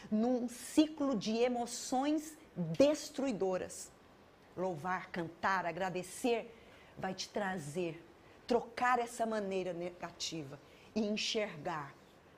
num 0.10 0.50
ciclo 0.50 1.16
de 1.16 1.38
emoções 1.38 2.36
destruidoras. 2.56 3.92
Louvar, 4.58 5.10
cantar, 5.10 5.66
agradecer 5.66 6.54
vai 7.00 7.14
te 7.14 7.30
trazer, 7.30 8.04
trocar 8.46 9.00
essa 9.00 9.26
maneira 9.26 9.74
negativa 9.74 10.60
e 10.96 11.02
enxergar 11.02 11.94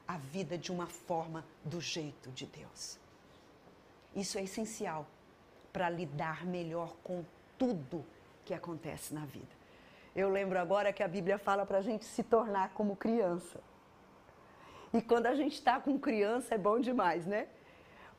a 0.08 0.18
vida 0.18 0.58
de 0.58 0.72
uma 0.72 0.88
forma 0.88 1.46
do 1.64 1.80
jeito 1.80 2.30
de 2.32 2.46
Deus. 2.46 3.00
Isso 4.16 4.38
é 4.38 4.44
essencial 4.44 5.08
para 5.72 5.90
lidar 5.90 6.46
melhor 6.46 6.96
com 7.04 7.24
tudo 7.58 8.06
que 8.44 8.54
acontece 8.54 9.14
na 9.14 9.26
vida. 9.26 9.62
Eu 10.14 10.30
lembro 10.30 10.60
agora 10.60 10.92
que 10.92 11.02
a 11.02 11.08
Bíblia 11.08 11.38
fala 11.38 11.66
para 11.66 11.78
a 11.78 11.82
gente 11.82 12.04
se 12.04 12.24
tornar 12.24 12.74
como 12.74 12.96
criança. 12.96 13.62
E 14.94 15.02
quando 15.02 15.28
a 15.28 15.36
gente 15.36 15.54
está 15.54 15.80
com 15.80 15.98
criança 15.98 16.54
é 16.54 16.58
bom 16.58 16.80
demais, 16.80 17.26
né? 17.26 17.48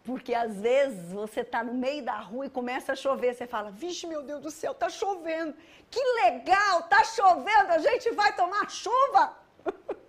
Porque 0.04 0.34
às 0.34 0.56
vezes 0.56 1.12
você 1.12 1.42
está 1.42 1.62
no 1.62 1.74
meio 1.74 2.04
da 2.04 2.18
rua 2.18 2.46
e 2.46 2.50
começa 2.50 2.92
a 2.92 2.96
chover, 2.96 3.34
você 3.34 3.46
fala: 3.46 3.70
Vixe, 3.70 4.06
meu 4.06 4.22
Deus 4.22 4.40
do 4.42 4.50
céu, 4.50 4.74
tá 4.74 4.88
chovendo. 4.88 5.54
Que 5.90 6.02
legal, 6.22 6.82
tá 6.84 7.04
chovendo, 7.04 7.72
a 7.72 7.78
gente 7.78 8.10
vai 8.10 8.34
tomar 8.34 8.68
chuva. 8.68 9.36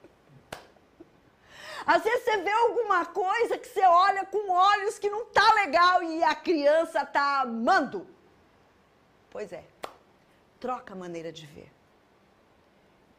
Às 1.86 2.02
vezes 2.02 2.24
você 2.24 2.38
vê 2.38 2.52
alguma 2.52 3.06
coisa 3.06 3.58
que 3.58 3.68
você 3.68 3.86
olha 3.86 4.26
com 4.26 4.50
olhos 4.50 4.98
que 4.98 5.10
não 5.10 5.26
tá 5.26 5.54
legal 5.56 6.02
e 6.02 6.24
a 6.24 6.34
criança 6.34 7.06
tá 7.06 7.42
amando. 7.42 8.08
Pois 9.30 9.52
é. 9.52 9.66
Troca 10.60 10.94
a 10.94 10.96
maneira 10.96 11.32
de 11.32 11.46
ver. 11.46 11.70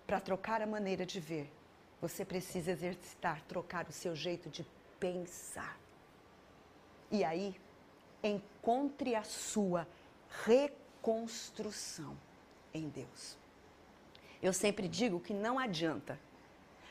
Para 0.06 0.18
trocar 0.18 0.62
a 0.62 0.66
maneira 0.66 1.04
de 1.04 1.20
ver, 1.20 1.52
você 2.00 2.24
precisa 2.24 2.70
exercitar, 2.70 3.42
trocar 3.42 3.86
o 3.86 3.92
seu 3.92 4.16
jeito 4.16 4.48
de 4.48 4.64
pensar. 4.98 5.83
E 7.14 7.22
aí, 7.22 7.54
encontre 8.24 9.14
a 9.14 9.22
sua 9.22 9.86
reconstrução 10.44 12.16
em 12.74 12.88
Deus. 12.88 13.36
Eu 14.42 14.52
sempre 14.52 14.88
digo 14.88 15.20
que 15.20 15.32
não 15.32 15.56
adianta 15.56 16.18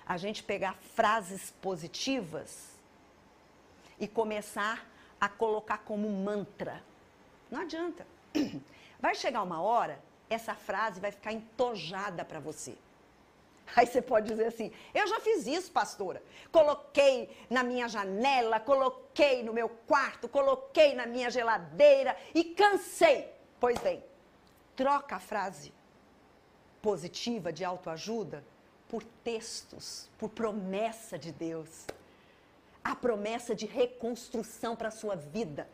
a 0.05 0.15
gente 0.15 0.41
pegar 0.41 0.75
frases 0.95 1.51
positivas 1.61 2.79
e 3.99 4.07
começar 4.07 4.89
a 5.19 5.27
colocar 5.27 5.79
como 5.79 6.09
mantra. 6.09 6.81
Não 7.51 7.59
adianta. 7.59 8.07
Vai 9.01 9.15
chegar 9.15 9.43
uma 9.43 9.61
hora, 9.61 10.01
essa 10.29 10.55
frase 10.55 11.01
vai 11.01 11.11
ficar 11.11 11.33
entojada 11.33 12.23
para 12.23 12.39
você. 12.39 12.77
Aí 13.75 13.85
você 13.85 14.01
pode 14.01 14.27
dizer 14.27 14.45
assim: 14.45 14.71
eu 14.93 15.07
já 15.07 15.19
fiz 15.19 15.47
isso, 15.47 15.71
pastora. 15.71 16.21
Coloquei 16.51 17.29
na 17.49 17.63
minha 17.63 17.87
janela, 17.87 18.59
coloquei 18.59 19.43
no 19.43 19.53
meu 19.53 19.69
quarto, 19.69 20.27
coloquei 20.27 20.95
na 20.95 21.05
minha 21.05 21.29
geladeira 21.29 22.15
e 22.33 22.43
cansei. 22.43 23.31
Pois 23.59 23.79
bem, 23.79 24.03
troca 24.75 25.15
a 25.15 25.19
frase 25.19 25.73
positiva 26.81 27.51
de 27.51 27.63
autoajuda 27.63 28.43
por 28.89 29.03
textos, 29.23 30.09
por 30.17 30.29
promessa 30.29 31.17
de 31.17 31.31
Deus. 31.31 31.85
A 32.83 32.93
promessa 32.93 33.55
de 33.55 33.65
reconstrução 33.65 34.75
para 34.75 34.89
a 34.89 34.91
sua 34.91 35.15
vida. 35.15 35.69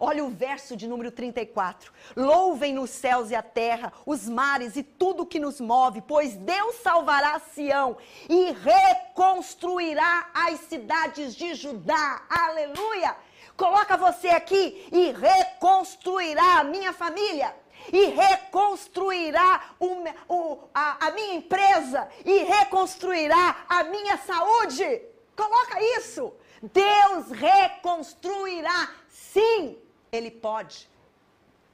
Olha 0.00 0.24
o 0.24 0.28
verso 0.28 0.76
de 0.76 0.86
número 0.86 1.10
34. 1.10 1.92
Louvem 2.16 2.78
os 2.78 2.90
céus 2.90 3.30
e 3.30 3.34
a 3.34 3.42
terra, 3.42 3.92
os 4.06 4.28
mares 4.28 4.76
e 4.76 4.82
tudo 4.82 5.26
que 5.26 5.40
nos 5.40 5.60
move, 5.60 6.00
pois 6.02 6.36
Deus 6.36 6.76
salvará 6.76 7.40
Sião 7.40 7.96
e 8.28 8.52
reconstruirá 8.52 10.30
as 10.32 10.60
cidades 10.60 11.34
de 11.34 11.54
Judá. 11.54 12.22
Aleluia! 12.28 13.16
Coloca 13.56 13.96
você 13.96 14.28
aqui 14.28 14.86
e 14.92 15.10
reconstruirá 15.10 16.60
a 16.60 16.64
minha 16.64 16.92
família 16.92 17.52
e 17.92 18.06
reconstruirá 18.06 19.74
o, 19.80 20.04
o, 20.28 20.68
a, 20.72 21.08
a 21.08 21.10
minha 21.10 21.34
empresa 21.34 22.08
e 22.24 22.44
reconstruirá 22.44 23.64
a 23.68 23.84
minha 23.84 24.16
saúde. 24.18 25.02
Coloca 25.34 25.82
isso. 25.98 26.32
Deus 26.62 27.30
reconstruirá, 27.30 28.90
sim, 29.08 29.76
Ele 30.10 30.30
pode, 30.30 30.88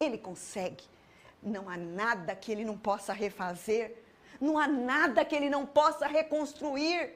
Ele 0.00 0.18
consegue. 0.18 0.84
Não 1.42 1.68
há 1.68 1.76
nada 1.76 2.34
que 2.34 2.50
Ele 2.50 2.64
não 2.64 2.76
possa 2.76 3.12
refazer, 3.12 3.96
não 4.40 4.58
há 4.58 4.66
nada 4.66 5.24
que 5.24 5.34
Ele 5.34 5.50
não 5.50 5.66
possa 5.66 6.06
reconstruir. 6.06 7.14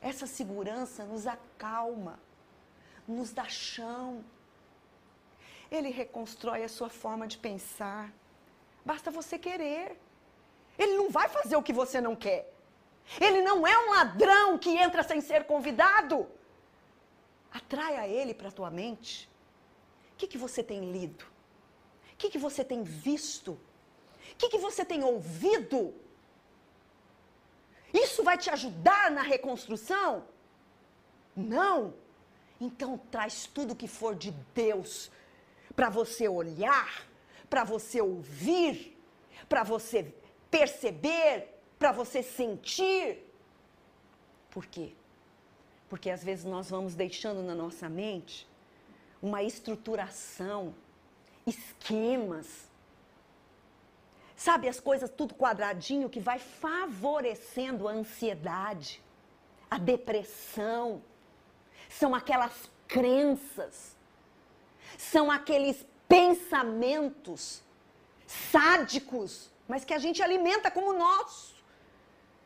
Essa 0.00 0.26
segurança 0.26 1.04
nos 1.04 1.26
acalma, 1.26 2.18
nos 3.06 3.32
dá 3.32 3.44
chão. 3.44 4.24
Ele 5.70 5.90
reconstrói 5.90 6.62
a 6.64 6.68
sua 6.68 6.88
forma 6.88 7.26
de 7.26 7.36
pensar. 7.36 8.12
Basta 8.84 9.10
você 9.10 9.38
querer. 9.38 9.98
Ele 10.78 10.96
não 10.96 11.10
vai 11.10 11.28
fazer 11.28 11.56
o 11.56 11.62
que 11.62 11.72
você 11.72 12.00
não 12.00 12.14
quer. 12.14 12.52
Ele 13.20 13.42
não 13.42 13.66
é 13.66 13.78
um 13.78 13.90
ladrão 13.90 14.58
que 14.58 14.70
entra 14.70 15.02
sem 15.02 15.20
ser 15.20 15.44
convidado. 15.44 16.28
Atraia 17.52 18.06
ele 18.06 18.34
para 18.34 18.48
a 18.48 18.52
tua 18.52 18.70
mente. 18.70 19.28
Que, 20.18 20.26
que 20.26 20.38
você 20.38 20.62
tem 20.62 20.92
lido? 20.92 21.24
O 22.12 22.16
que, 22.18 22.28
que 22.28 22.38
você 22.38 22.62
tem 22.64 22.82
visto? 22.82 23.52
O 23.52 24.36
que, 24.36 24.48
que 24.48 24.58
você 24.58 24.84
tem 24.84 25.02
ouvido? 25.02 25.94
Isso 27.94 28.22
vai 28.22 28.36
te 28.36 28.50
ajudar 28.50 29.10
na 29.10 29.22
reconstrução? 29.22 30.24
Não. 31.34 31.94
Então 32.60 32.98
traz 33.10 33.46
tudo 33.46 33.76
que 33.76 33.88
for 33.88 34.14
de 34.14 34.32
Deus 34.54 35.10
para 35.74 35.88
você 35.88 36.28
olhar 36.28 37.08
para 37.48 37.64
você 37.64 38.00
ouvir, 38.00 38.96
para 39.48 39.62
você 39.62 40.12
perceber, 40.50 41.48
para 41.78 41.92
você 41.92 42.22
sentir. 42.22 43.24
Por 44.50 44.66
quê? 44.66 44.92
Porque 45.88 46.10
às 46.10 46.22
vezes 46.22 46.44
nós 46.44 46.68
vamos 46.68 46.94
deixando 46.94 47.42
na 47.42 47.54
nossa 47.54 47.88
mente 47.88 48.46
uma 49.22 49.42
estruturação, 49.42 50.74
esquemas. 51.46 52.68
Sabe, 54.36 54.68
as 54.68 54.78
coisas 54.78 55.10
tudo 55.10 55.34
quadradinho 55.34 56.08
que 56.08 56.20
vai 56.20 56.38
favorecendo 56.38 57.88
a 57.88 57.92
ansiedade, 57.92 59.02
a 59.70 59.78
depressão. 59.78 61.02
São 61.88 62.14
aquelas 62.14 62.70
crenças, 62.86 63.96
são 64.96 65.30
aqueles 65.30 65.84
pensamentos 66.08 67.62
sádicos, 68.26 69.50
mas 69.66 69.84
que 69.84 69.92
a 69.92 69.98
gente 69.98 70.22
alimenta 70.22 70.70
como 70.70 70.92
nosso. 70.92 71.56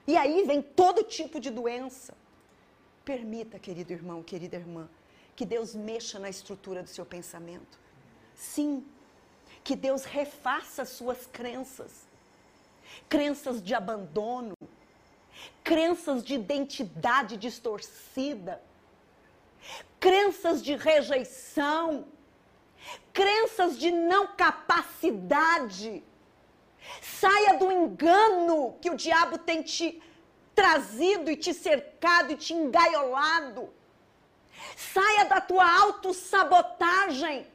E 0.07 0.17
aí 0.17 0.45
vem 0.45 0.63
todo 0.63 1.05
tipo 1.05 1.39
de 1.39 1.51
doença. 1.51 2.15
Permita, 3.05 3.59
querido 3.59 3.93
irmão, 3.93 4.23
querida 4.23 4.57
irmã, 4.57 4.89
que 5.35 5.45
Deus 5.45 5.75
mexa 5.75 6.19
na 6.19 6.29
estrutura 6.29 6.83
do 6.83 6.89
seu 6.89 7.05
pensamento. 7.07 7.79
Sim, 8.35 8.85
Que 9.65 9.77
Deus 9.77 10.05
refaça 10.05 10.85
suas 10.85 11.25
crenças. 11.27 11.93
Crenças 13.09 13.63
de 13.63 13.75
abandono, 13.75 14.57
crenças 15.63 16.25
de 16.25 16.35
identidade 16.35 17.37
distorcida, 17.37 18.61
crenças 20.01 20.63
de 20.63 20.75
rejeição, 20.75 22.07
crenças 23.13 23.79
de 23.79 23.91
não 23.93 24.35
capacidade. 24.35 26.03
Saia 27.01 27.57
do 27.57 27.71
engano 27.71 28.77
que 28.81 28.91
o 28.91 28.97
diabo 28.97 29.39
tem 29.39 29.63
te 29.63 30.03
trazido 30.55 31.31
e 31.31 31.37
te 31.37 31.55
cercado 31.55 32.33
e 32.33 32.37
te 32.37 32.53
engaiolado. 32.53 33.73
Saia 34.77 35.25
da 35.25 35.41
tua 35.41 35.67
autossabotagem. 35.83 37.51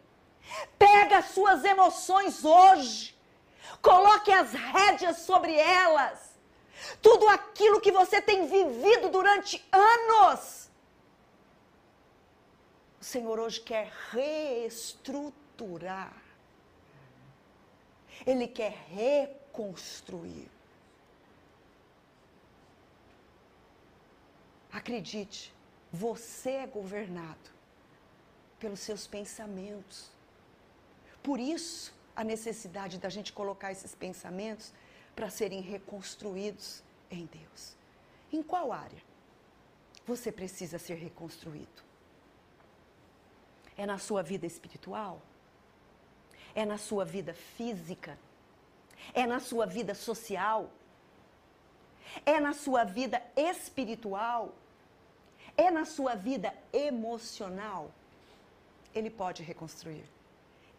Pega 0.78 1.20
as 1.20 1.30
suas 1.32 1.64
emoções 1.64 2.44
hoje. 2.44 3.18
Coloque 3.82 4.30
as 4.32 4.52
rédeas 4.54 5.20
sobre 5.20 5.56
elas. 5.56 6.36
Tudo 7.02 7.28
aquilo 7.28 7.82
que 7.82 7.92
você 7.92 8.22
tem 8.22 8.46
vivido 8.48 9.10
durante 9.10 9.66
anos. 9.72 10.70
O 13.02 13.04
Senhor 13.04 13.40
hoje 13.40 13.60
quer 13.62 13.92
reestruturar. 14.12 16.14
Ele 18.26 18.48
quer 18.48 18.72
reconstruir. 18.90 20.50
Acredite, 24.72 25.54
você 25.92 26.52
é 26.52 26.68
governado 26.68 27.50
pelos 28.60 28.80
seus 28.80 29.08
pensamentos. 29.08 30.10
Por 31.24 31.40
isso, 31.40 31.94
a 32.16 32.24
necessidade 32.24 32.98
da 32.98 33.10
gente 33.10 33.32
colocar 33.32 33.72
esses 33.72 33.94
pensamentos 33.94 34.74
para 35.16 35.30
serem 35.30 35.62
reconstruídos 35.62 36.84
em 37.10 37.26
Deus. 37.26 37.76
Em 38.32 38.42
qual 38.44 38.72
área 38.72 39.02
você 40.06 40.32
precisa 40.32 40.80
ser 40.80 40.96
reconstruído? 40.96 41.84
É 43.78 43.86
na 43.86 43.98
sua 43.98 44.24
vida 44.24 44.46
espiritual? 44.46 45.22
É 46.56 46.66
na 46.66 46.78
sua 46.78 47.06
vida 47.06 47.34
física? 47.34 48.18
É 49.14 49.28
na 49.28 49.40
sua 49.40 49.66
vida 49.66 49.94
social? 49.94 50.72
É 52.26 52.40
na 52.40 52.54
sua 52.54 52.84
vida 52.84 53.22
espiritual? 53.36 54.54
É 55.58 55.72
na 55.72 55.86
sua 55.86 56.14
vida 56.14 56.54
emocional? 56.72 57.92
Ele 58.94 59.10
pode 59.10 59.42
reconstruir. 59.42 60.06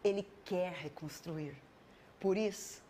Ele 0.01 0.25
quer 0.45 0.71
reconstruir. 0.71 1.53
Por 2.17 2.37
isso, 2.37 2.81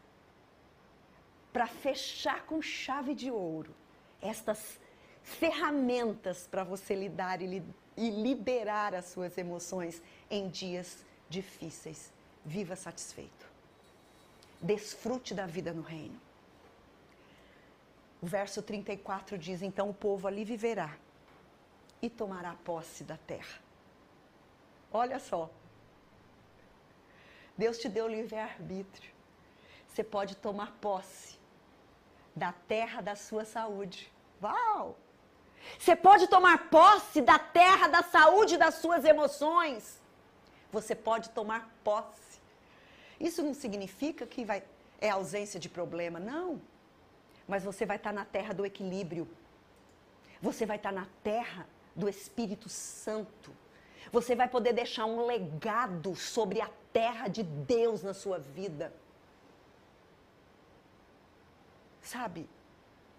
para 1.51 1.65
fechar 1.65 2.45
com 2.45 2.61
chave 2.61 3.15
de 3.15 3.31
ouro 3.31 3.73
estas 4.21 4.79
ferramentas 5.23 6.47
para 6.47 6.63
você 6.63 6.93
lidar 6.93 7.41
e, 7.41 7.63
e 7.97 8.09
liberar 8.11 8.93
as 8.93 9.05
suas 9.05 9.35
emoções 9.35 9.99
em 10.29 10.47
dias 10.47 11.03
difíceis. 11.27 12.13
Viva 12.45 12.75
satisfeito. 12.75 13.49
Desfrute 14.61 15.33
da 15.33 15.47
vida 15.47 15.73
no 15.73 15.81
reino. 15.81 16.19
O 18.21 18.27
verso 18.27 18.61
34 18.61 19.37
diz: 19.39 19.63
Então 19.63 19.89
o 19.89 19.93
povo 19.93 20.27
ali 20.27 20.43
viverá 20.43 20.95
e 22.01 22.09
tomará 22.09 22.55
posse 22.63 23.03
da 23.03 23.17
terra. 23.17 23.59
Olha 24.91 25.19
só. 25.19 25.49
Deus 27.57 27.77
te 27.77 27.89
deu 27.89 28.07
livre-arbítrio. 28.07 29.11
Você 29.87 30.03
pode 30.03 30.35
tomar 30.37 30.71
posse 30.79 31.37
da 32.35 32.53
terra 32.53 33.01
da 33.01 33.15
sua 33.15 33.43
saúde. 33.43 34.11
Uau! 34.41 34.97
Você 35.77 35.95
pode 35.95 36.27
tomar 36.27 36.69
posse 36.69 37.21
da 37.21 37.37
terra 37.37 37.87
da 37.87 38.01
saúde 38.01 38.57
das 38.57 38.75
suas 38.75 39.03
emoções. 39.03 39.99
Você 40.71 40.95
pode 40.95 41.29
tomar 41.31 41.69
posse. 41.83 42.39
Isso 43.19 43.43
não 43.43 43.53
significa 43.53 44.25
que 44.25 44.45
vai, 44.45 44.63
é 45.01 45.09
ausência 45.09 45.59
de 45.59 45.67
problema, 45.67 46.19
não. 46.19 46.61
Mas 47.47 47.63
você 47.63 47.85
vai 47.85 47.97
estar 47.97 48.13
na 48.13 48.23
terra 48.23 48.53
do 48.53 48.65
equilíbrio. 48.65 49.27
Você 50.41 50.65
vai 50.65 50.77
estar 50.77 50.91
na 50.91 51.07
terra 51.21 51.67
do 51.95 52.07
Espírito 52.07 52.69
Santo. 52.69 53.51
Você 54.11 54.35
vai 54.35 54.47
poder 54.47 54.73
deixar 54.73 55.05
um 55.05 55.25
legado 55.25 56.15
sobre 56.15 56.61
a 56.61 56.69
terra 56.91 57.27
de 57.27 57.43
Deus 57.43 58.01
na 58.01 58.13
sua 58.13 58.39
vida. 58.39 58.93
Sabe, 62.01 62.49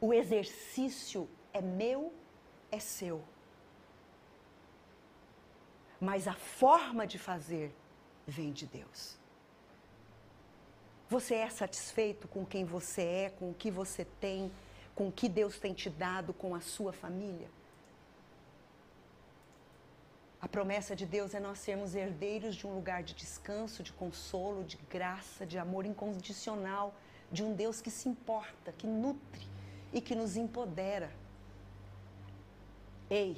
o 0.00 0.12
exercício 0.12 1.28
é 1.52 1.60
meu, 1.60 2.12
é 2.72 2.80
seu. 2.80 3.22
Mas 6.00 6.26
a 6.26 6.34
forma 6.34 7.06
de 7.06 7.18
fazer 7.18 7.72
vem 8.26 8.50
de 8.52 8.66
Deus. 8.66 9.18
Você 11.08 11.34
é 11.34 11.50
satisfeito 11.50 12.26
com 12.28 12.46
quem 12.46 12.64
você 12.64 13.02
é, 13.02 13.30
com 13.30 13.50
o 13.50 13.54
que 13.54 13.70
você 13.70 14.04
tem, 14.20 14.50
com 14.94 15.08
o 15.08 15.12
que 15.12 15.28
Deus 15.28 15.58
tem 15.58 15.74
te 15.74 15.90
dado, 15.90 16.32
com 16.32 16.54
a 16.54 16.60
sua 16.60 16.92
família? 16.92 17.48
A 20.40 20.48
promessa 20.48 20.96
de 20.96 21.04
Deus 21.04 21.34
é 21.34 21.40
nós 21.40 21.58
sermos 21.58 21.94
herdeiros 21.94 22.56
de 22.56 22.66
um 22.66 22.74
lugar 22.74 23.02
de 23.02 23.14
descanso, 23.14 23.82
de 23.82 23.92
consolo, 23.92 24.64
de 24.64 24.78
graça, 24.88 25.44
de 25.44 25.58
amor 25.58 25.84
incondicional 25.84 26.94
de 27.30 27.42
um 27.44 27.52
Deus 27.52 27.80
que 27.80 27.90
se 27.90 28.08
importa, 28.08 28.72
que 28.72 28.86
nutre 28.86 29.46
e 29.92 30.00
que 30.00 30.14
nos 30.14 30.36
empodera. 30.36 31.10
Ei, 33.08 33.36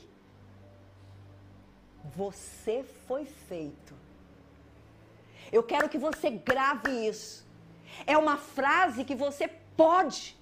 você 2.05 2.84
foi 3.07 3.24
feito. 3.24 3.94
Eu 5.50 5.62
quero 5.62 5.88
que 5.88 5.98
você 5.98 6.30
grave 6.30 6.90
isso. 7.07 7.44
É 8.07 8.16
uma 8.16 8.38
frase 8.38 9.05
que 9.05 9.14
você 9.14 9.48
pode 9.76 10.36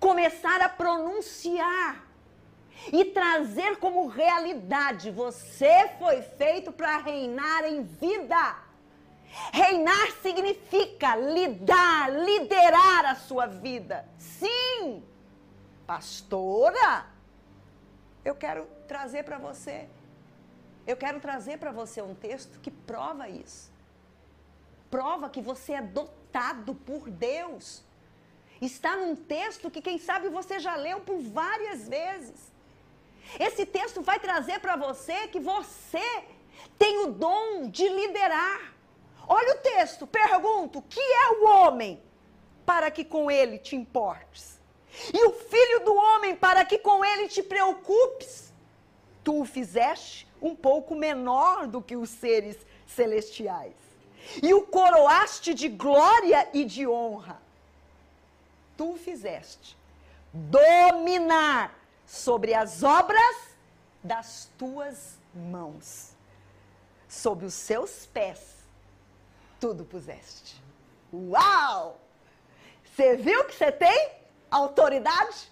começar 0.00 0.60
a 0.60 0.68
pronunciar 0.68 2.11
e 2.92 3.04
trazer 3.06 3.76
como 3.78 4.06
realidade. 4.06 5.10
Você 5.10 5.90
foi 5.98 6.22
feito 6.22 6.72
para 6.72 6.98
reinar 6.98 7.64
em 7.64 7.82
vida. 7.82 8.56
Reinar 9.52 10.12
significa 10.22 11.16
lidar, 11.16 12.10
liderar 12.12 13.06
a 13.06 13.14
sua 13.14 13.46
vida. 13.46 14.06
Sim, 14.18 15.02
pastora, 15.86 17.06
eu 18.24 18.34
quero 18.34 18.66
trazer 18.86 19.24
para 19.24 19.38
você, 19.38 19.88
eu 20.86 20.96
quero 20.96 21.18
trazer 21.18 21.58
para 21.58 21.72
você 21.72 22.02
um 22.02 22.14
texto 22.14 22.60
que 22.60 22.70
prova 22.70 23.28
isso. 23.28 23.72
Prova 24.90 25.30
que 25.30 25.40
você 25.40 25.72
é 25.72 25.82
dotado 25.82 26.74
por 26.74 27.08
Deus. 27.08 27.82
Está 28.60 28.96
num 28.96 29.16
texto 29.16 29.70
que, 29.70 29.80
quem 29.80 29.98
sabe, 29.98 30.28
você 30.28 30.60
já 30.60 30.76
leu 30.76 31.00
por 31.00 31.18
várias 31.18 31.88
vezes. 31.88 32.51
Esse 33.38 33.64
texto 33.64 34.02
vai 34.02 34.18
trazer 34.18 34.60
para 34.60 34.76
você 34.76 35.28
que 35.28 35.40
você 35.40 36.24
tem 36.78 37.04
o 37.04 37.12
dom 37.12 37.68
de 37.68 37.88
liderar. 37.88 38.74
Olha 39.26 39.54
o 39.54 39.58
texto, 39.58 40.06
pergunto: 40.06 40.82
que 40.82 41.00
é 41.00 41.30
o 41.30 41.44
homem 41.46 42.02
para 42.66 42.90
que 42.90 43.04
com 43.04 43.30
ele 43.30 43.58
te 43.58 43.76
importes? 43.76 44.60
E 45.12 45.24
o 45.24 45.32
filho 45.32 45.84
do 45.84 45.94
homem 45.94 46.36
para 46.36 46.64
que 46.64 46.78
com 46.78 47.04
ele 47.04 47.28
te 47.28 47.42
preocupes? 47.42 48.52
Tu 49.24 49.40
o 49.40 49.44
fizeste 49.44 50.28
um 50.40 50.54
pouco 50.54 50.94
menor 50.94 51.66
do 51.66 51.80
que 51.80 51.96
os 51.96 52.10
seres 52.10 52.56
celestiais, 52.86 53.74
e 54.42 54.52
o 54.52 54.62
coroaste 54.62 55.54
de 55.54 55.68
glória 55.68 56.48
e 56.52 56.64
de 56.64 56.86
honra. 56.86 57.40
Tu 58.76 58.90
o 58.90 58.96
fizeste 58.96 59.76
dominar 60.32 61.81
sobre 62.12 62.52
as 62.52 62.82
obras 62.82 63.36
das 64.04 64.50
tuas 64.58 65.18
mãos, 65.34 66.10
sob 67.08 67.46
os 67.46 67.54
seus 67.54 68.04
pés 68.04 68.38
tudo 69.58 69.82
puseste. 69.82 70.62
Uau! 71.10 71.98
Você 72.84 73.16
viu 73.16 73.46
que 73.46 73.54
você 73.54 73.72
tem 73.72 74.10
autoridade? 74.50 75.50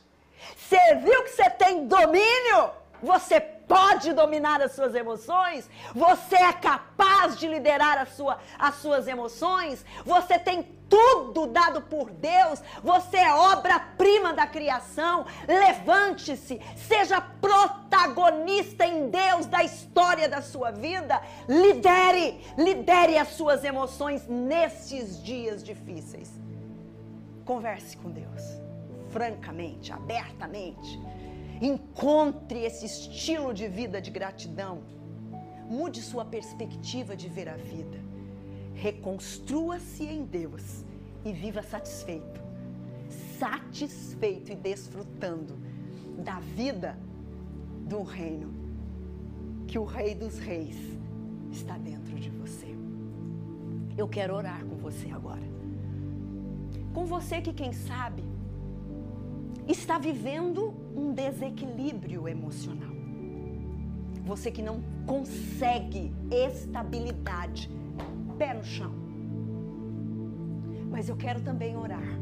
Você 0.55 0.97
viu 0.97 1.25
que 1.25 1.31
você 1.31 1.49
tem 1.49 1.87
domínio? 1.87 2.71
Você 3.03 3.41
pode 3.41 4.13
dominar 4.13 4.61
as 4.61 4.73
suas 4.73 4.95
emoções? 4.95 5.69
Você 5.95 6.37
é 6.37 6.53
capaz 6.53 7.39
de 7.39 7.47
liderar 7.47 7.99
a 7.99 8.07
sua, 8.07 8.39
as 8.59 8.75
suas 8.77 9.07
emoções? 9.07 9.85
Você 10.05 10.39
tem 10.39 10.63
tudo 10.89 11.47
dado 11.47 11.83
por 11.83 12.11
Deus? 12.11 12.61
Você 12.83 13.17
é 13.17 13.33
obra-prima 13.33 14.35
da 14.35 14.47
criação? 14.47 15.25
Levante-se, 15.47 16.61
seja 16.77 17.21
protagonista 17.21 18.85
em 18.85 19.09
Deus 19.09 19.47
da 19.47 19.63
história 19.63 20.29
da 20.29 20.43
sua 20.43 20.73
vida. 20.73 21.23
Lidere, 21.49 22.45
lidere 22.59 23.17
as 23.17 23.29
suas 23.29 23.65
emoções 23.65 24.27
nesses 24.27 25.23
dias 25.23 25.63
difíceis. 25.63 26.29
Converse 27.45 27.97
com 27.97 28.11
Deus, 28.11 28.43
francamente, 29.11 29.93
abertamente 29.93 31.01
Encontre 31.61 32.61
esse 32.61 32.87
estilo 32.87 33.53
de 33.53 33.69
vida 33.69 34.01
de 34.01 34.11
gratidão. 34.11 34.83
Mude 35.69 36.01
sua 36.01 36.25
perspectiva 36.25 37.15
de 37.15 37.29
ver 37.29 37.49
a 37.49 37.57
vida. 37.57 37.99
Reconstrua-se 38.75 40.05
em 40.05 40.25
Deus 40.25 40.85
e 41.25 41.33
viva 41.33 41.63
satisfeito. 41.63 42.41
Satisfeito 43.39 44.53
e 44.53 44.57
desfrutando 44.57 45.59
da 46.19 46.41
vida 46.41 46.99
do 47.87 48.03
reino 48.03 48.61
que 49.67 49.79
o 49.79 49.85
Rei 49.85 50.15
dos 50.17 50.39
Reis 50.39 50.77
está 51.53 51.79
dentro 51.79 52.19
de 52.19 52.29
você. 52.31 52.75
Eu 53.97 54.09
quero 54.09 54.35
orar 54.35 54.65
com 54.65 54.77
você 54.77 55.11
agora. 55.11 55.49
Com 56.93 57.05
você 57.07 57.41
que, 57.41 57.53
quem 57.53 57.73
sabe, 57.73 58.25
está 59.71 59.99
vivendo 59.99 60.75
um 60.97 61.13
desequilíbrio 61.13 62.29
emocional. 62.29 62.91
Você 64.25 64.51
que 64.51 64.63
não 64.63 64.83
consegue 65.07 66.13
estabilidade, 66.31 67.71
pé 68.39 68.55
no 68.55 68.65
chão. 68.65 68.93
Mas 70.91 71.09
eu 71.09 71.17
quero 71.17 71.41
também 71.41 71.77
orar 71.77 72.19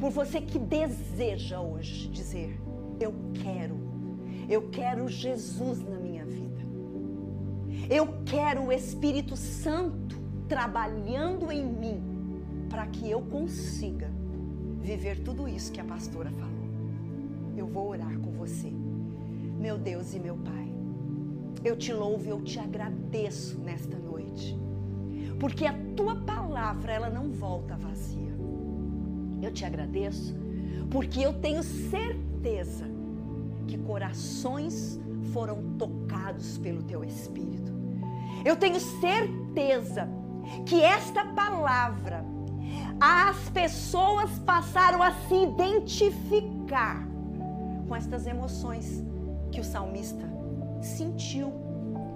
por 0.00 0.10
você 0.10 0.40
que 0.40 0.58
deseja 0.58 1.60
hoje 1.60 2.08
dizer: 2.08 2.60
Eu 2.98 3.14
quero, 3.34 3.78
eu 4.48 4.68
quero 4.70 5.08
Jesus 5.08 5.80
na 5.80 5.96
minha 5.96 6.24
vida. 6.24 6.62
Eu 7.88 8.22
quero 8.24 8.64
o 8.64 8.72
Espírito 8.72 9.36
Santo 9.36 10.16
trabalhando 10.48 11.50
em 11.50 11.64
mim 11.64 12.02
para 12.68 12.86
que 12.86 13.10
eu 13.10 13.22
consiga 13.22 14.10
viver 14.82 15.20
tudo 15.20 15.48
isso 15.48 15.72
que 15.72 15.80
a 15.80 15.84
pastora 15.84 16.30
falou. 16.30 16.68
Eu 17.56 17.66
vou 17.66 17.88
orar 17.88 18.18
com 18.18 18.32
você. 18.32 18.70
Meu 19.58 19.78
Deus 19.78 20.12
e 20.12 20.18
meu 20.18 20.36
Pai, 20.36 20.72
eu 21.64 21.76
te 21.76 21.92
louvo 21.92 22.26
e 22.26 22.30
eu 22.30 22.42
te 22.42 22.58
agradeço 22.58 23.58
nesta 23.60 23.96
noite. 23.96 24.58
Porque 25.38 25.66
a 25.66 25.74
tua 25.96 26.16
palavra, 26.16 26.92
ela 26.92 27.08
não 27.08 27.30
volta 27.30 27.76
vazia. 27.76 28.32
Eu 29.40 29.52
te 29.52 29.64
agradeço 29.64 30.34
porque 30.90 31.20
eu 31.20 31.32
tenho 31.40 31.62
certeza 31.62 32.86
que 33.66 33.78
corações 33.78 35.00
foram 35.32 35.76
tocados 35.78 36.58
pelo 36.58 36.82
teu 36.82 37.04
espírito. 37.04 37.72
Eu 38.44 38.56
tenho 38.56 38.80
certeza 38.80 40.08
que 40.66 40.82
esta 40.82 41.24
palavra 41.24 42.31
as 43.04 43.50
pessoas 43.50 44.30
passaram 44.46 45.02
a 45.02 45.10
se 45.10 45.34
identificar 45.34 47.04
com 47.88 47.96
estas 47.96 48.28
emoções 48.28 49.02
que 49.50 49.60
o 49.60 49.64
salmista 49.64 50.22
sentiu, 50.80 51.52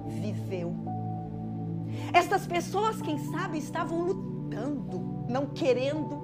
viveu. 0.07 0.73
Estas 2.13 2.47
pessoas, 2.47 3.03
quem 3.03 3.19
sabe, 3.19 3.59
estavam 3.59 4.05
lutando, 4.05 5.27
não 5.29 5.47
querendo, 5.47 6.23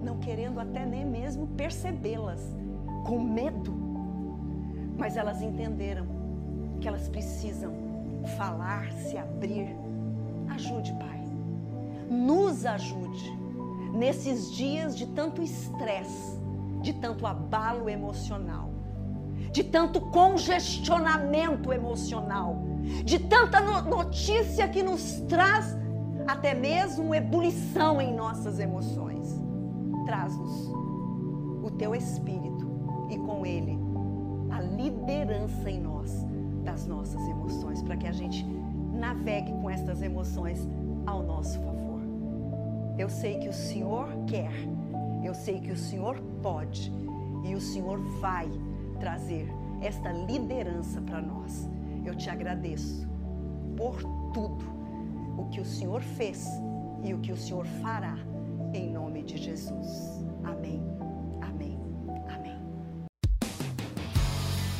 não 0.00 0.20
querendo 0.20 0.60
até 0.60 0.86
nem 0.86 1.04
mesmo 1.04 1.48
percebê-las, 1.48 2.40
com 3.04 3.18
medo. 3.18 3.74
Mas 4.96 5.16
elas 5.16 5.42
entenderam 5.42 6.06
que 6.80 6.86
elas 6.86 7.08
precisam 7.08 7.72
falar, 8.36 8.92
se 8.92 9.18
abrir. 9.18 9.76
Ajude, 10.48 10.92
Pai 10.92 11.20
nos 12.10 12.66
ajude 12.66 13.39
nesses 14.00 14.50
dias 14.50 14.96
de 14.96 15.06
tanto 15.08 15.42
estresse, 15.42 16.40
de 16.80 16.94
tanto 16.94 17.26
abalo 17.26 17.86
emocional, 17.86 18.70
de 19.52 19.62
tanto 19.62 20.00
congestionamento 20.00 21.70
emocional, 21.70 22.56
de 23.04 23.18
tanta 23.18 23.60
notícia 23.82 24.66
que 24.68 24.82
nos 24.82 25.20
traz 25.28 25.76
até 26.26 26.54
mesmo 26.54 27.14
ebulição 27.14 28.00
em 28.00 28.14
nossas 28.14 28.58
emoções. 28.58 29.38
Traz-nos 30.06 30.70
o 31.62 31.70
teu 31.70 31.94
espírito 31.94 32.70
e 33.10 33.18
com 33.18 33.44
ele 33.44 33.78
a 34.50 34.62
liderança 34.62 35.70
em 35.70 35.78
nós 35.78 36.24
das 36.64 36.86
nossas 36.86 37.20
emoções, 37.28 37.82
para 37.82 37.98
que 37.98 38.06
a 38.06 38.12
gente 38.12 38.46
navegue 38.94 39.52
com 39.52 39.68
estas 39.68 40.00
emoções 40.00 40.66
ao 41.06 41.22
nosso 41.22 41.58
favor. 41.60 41.89
Eu 43.00 43.08
sei 43.08 43.38
que 43.38 43.48
o 43.48 43.52
Senhor 43.52 44.08
quer, 44.26 44.52
eu 45.24 45.32
sei 45.32 45.58
que 45.58 45.70
o 45.70 45.76
Senhor 45.76 46.20
pode 46.42 46.92
e 47.42 47.54
o 47.54 47.60
Senhor 47.60 47.98
vai 48.20 48.46
trazer 48.98 49.48
esta 49.80 50.12
liderança 50.12 51.00
para 51.00 51.22
nós. 51.22 51.66
Eu 52.04 52.14
te 52.14 52.28
agradeço 52.28 53.08
por 53.74 54.02
tudo 54.34 54.66
o 55.38 55.46
que 55.46 55.62
o 55.62 55.64
Senhor 55.64 56.02
fez 56.02 56.46
e 57.02 57.14
o 57.14 57.20
que 57.20 57.32
o 57.32 57.38
Senhor 57.38 57.64
fará, 57.80 58.18
em 58.74 58.92
nome 58.92 59.22
de 59.22 59.38
Jesus. 59.38 60.22
Amém. 60.44 60.99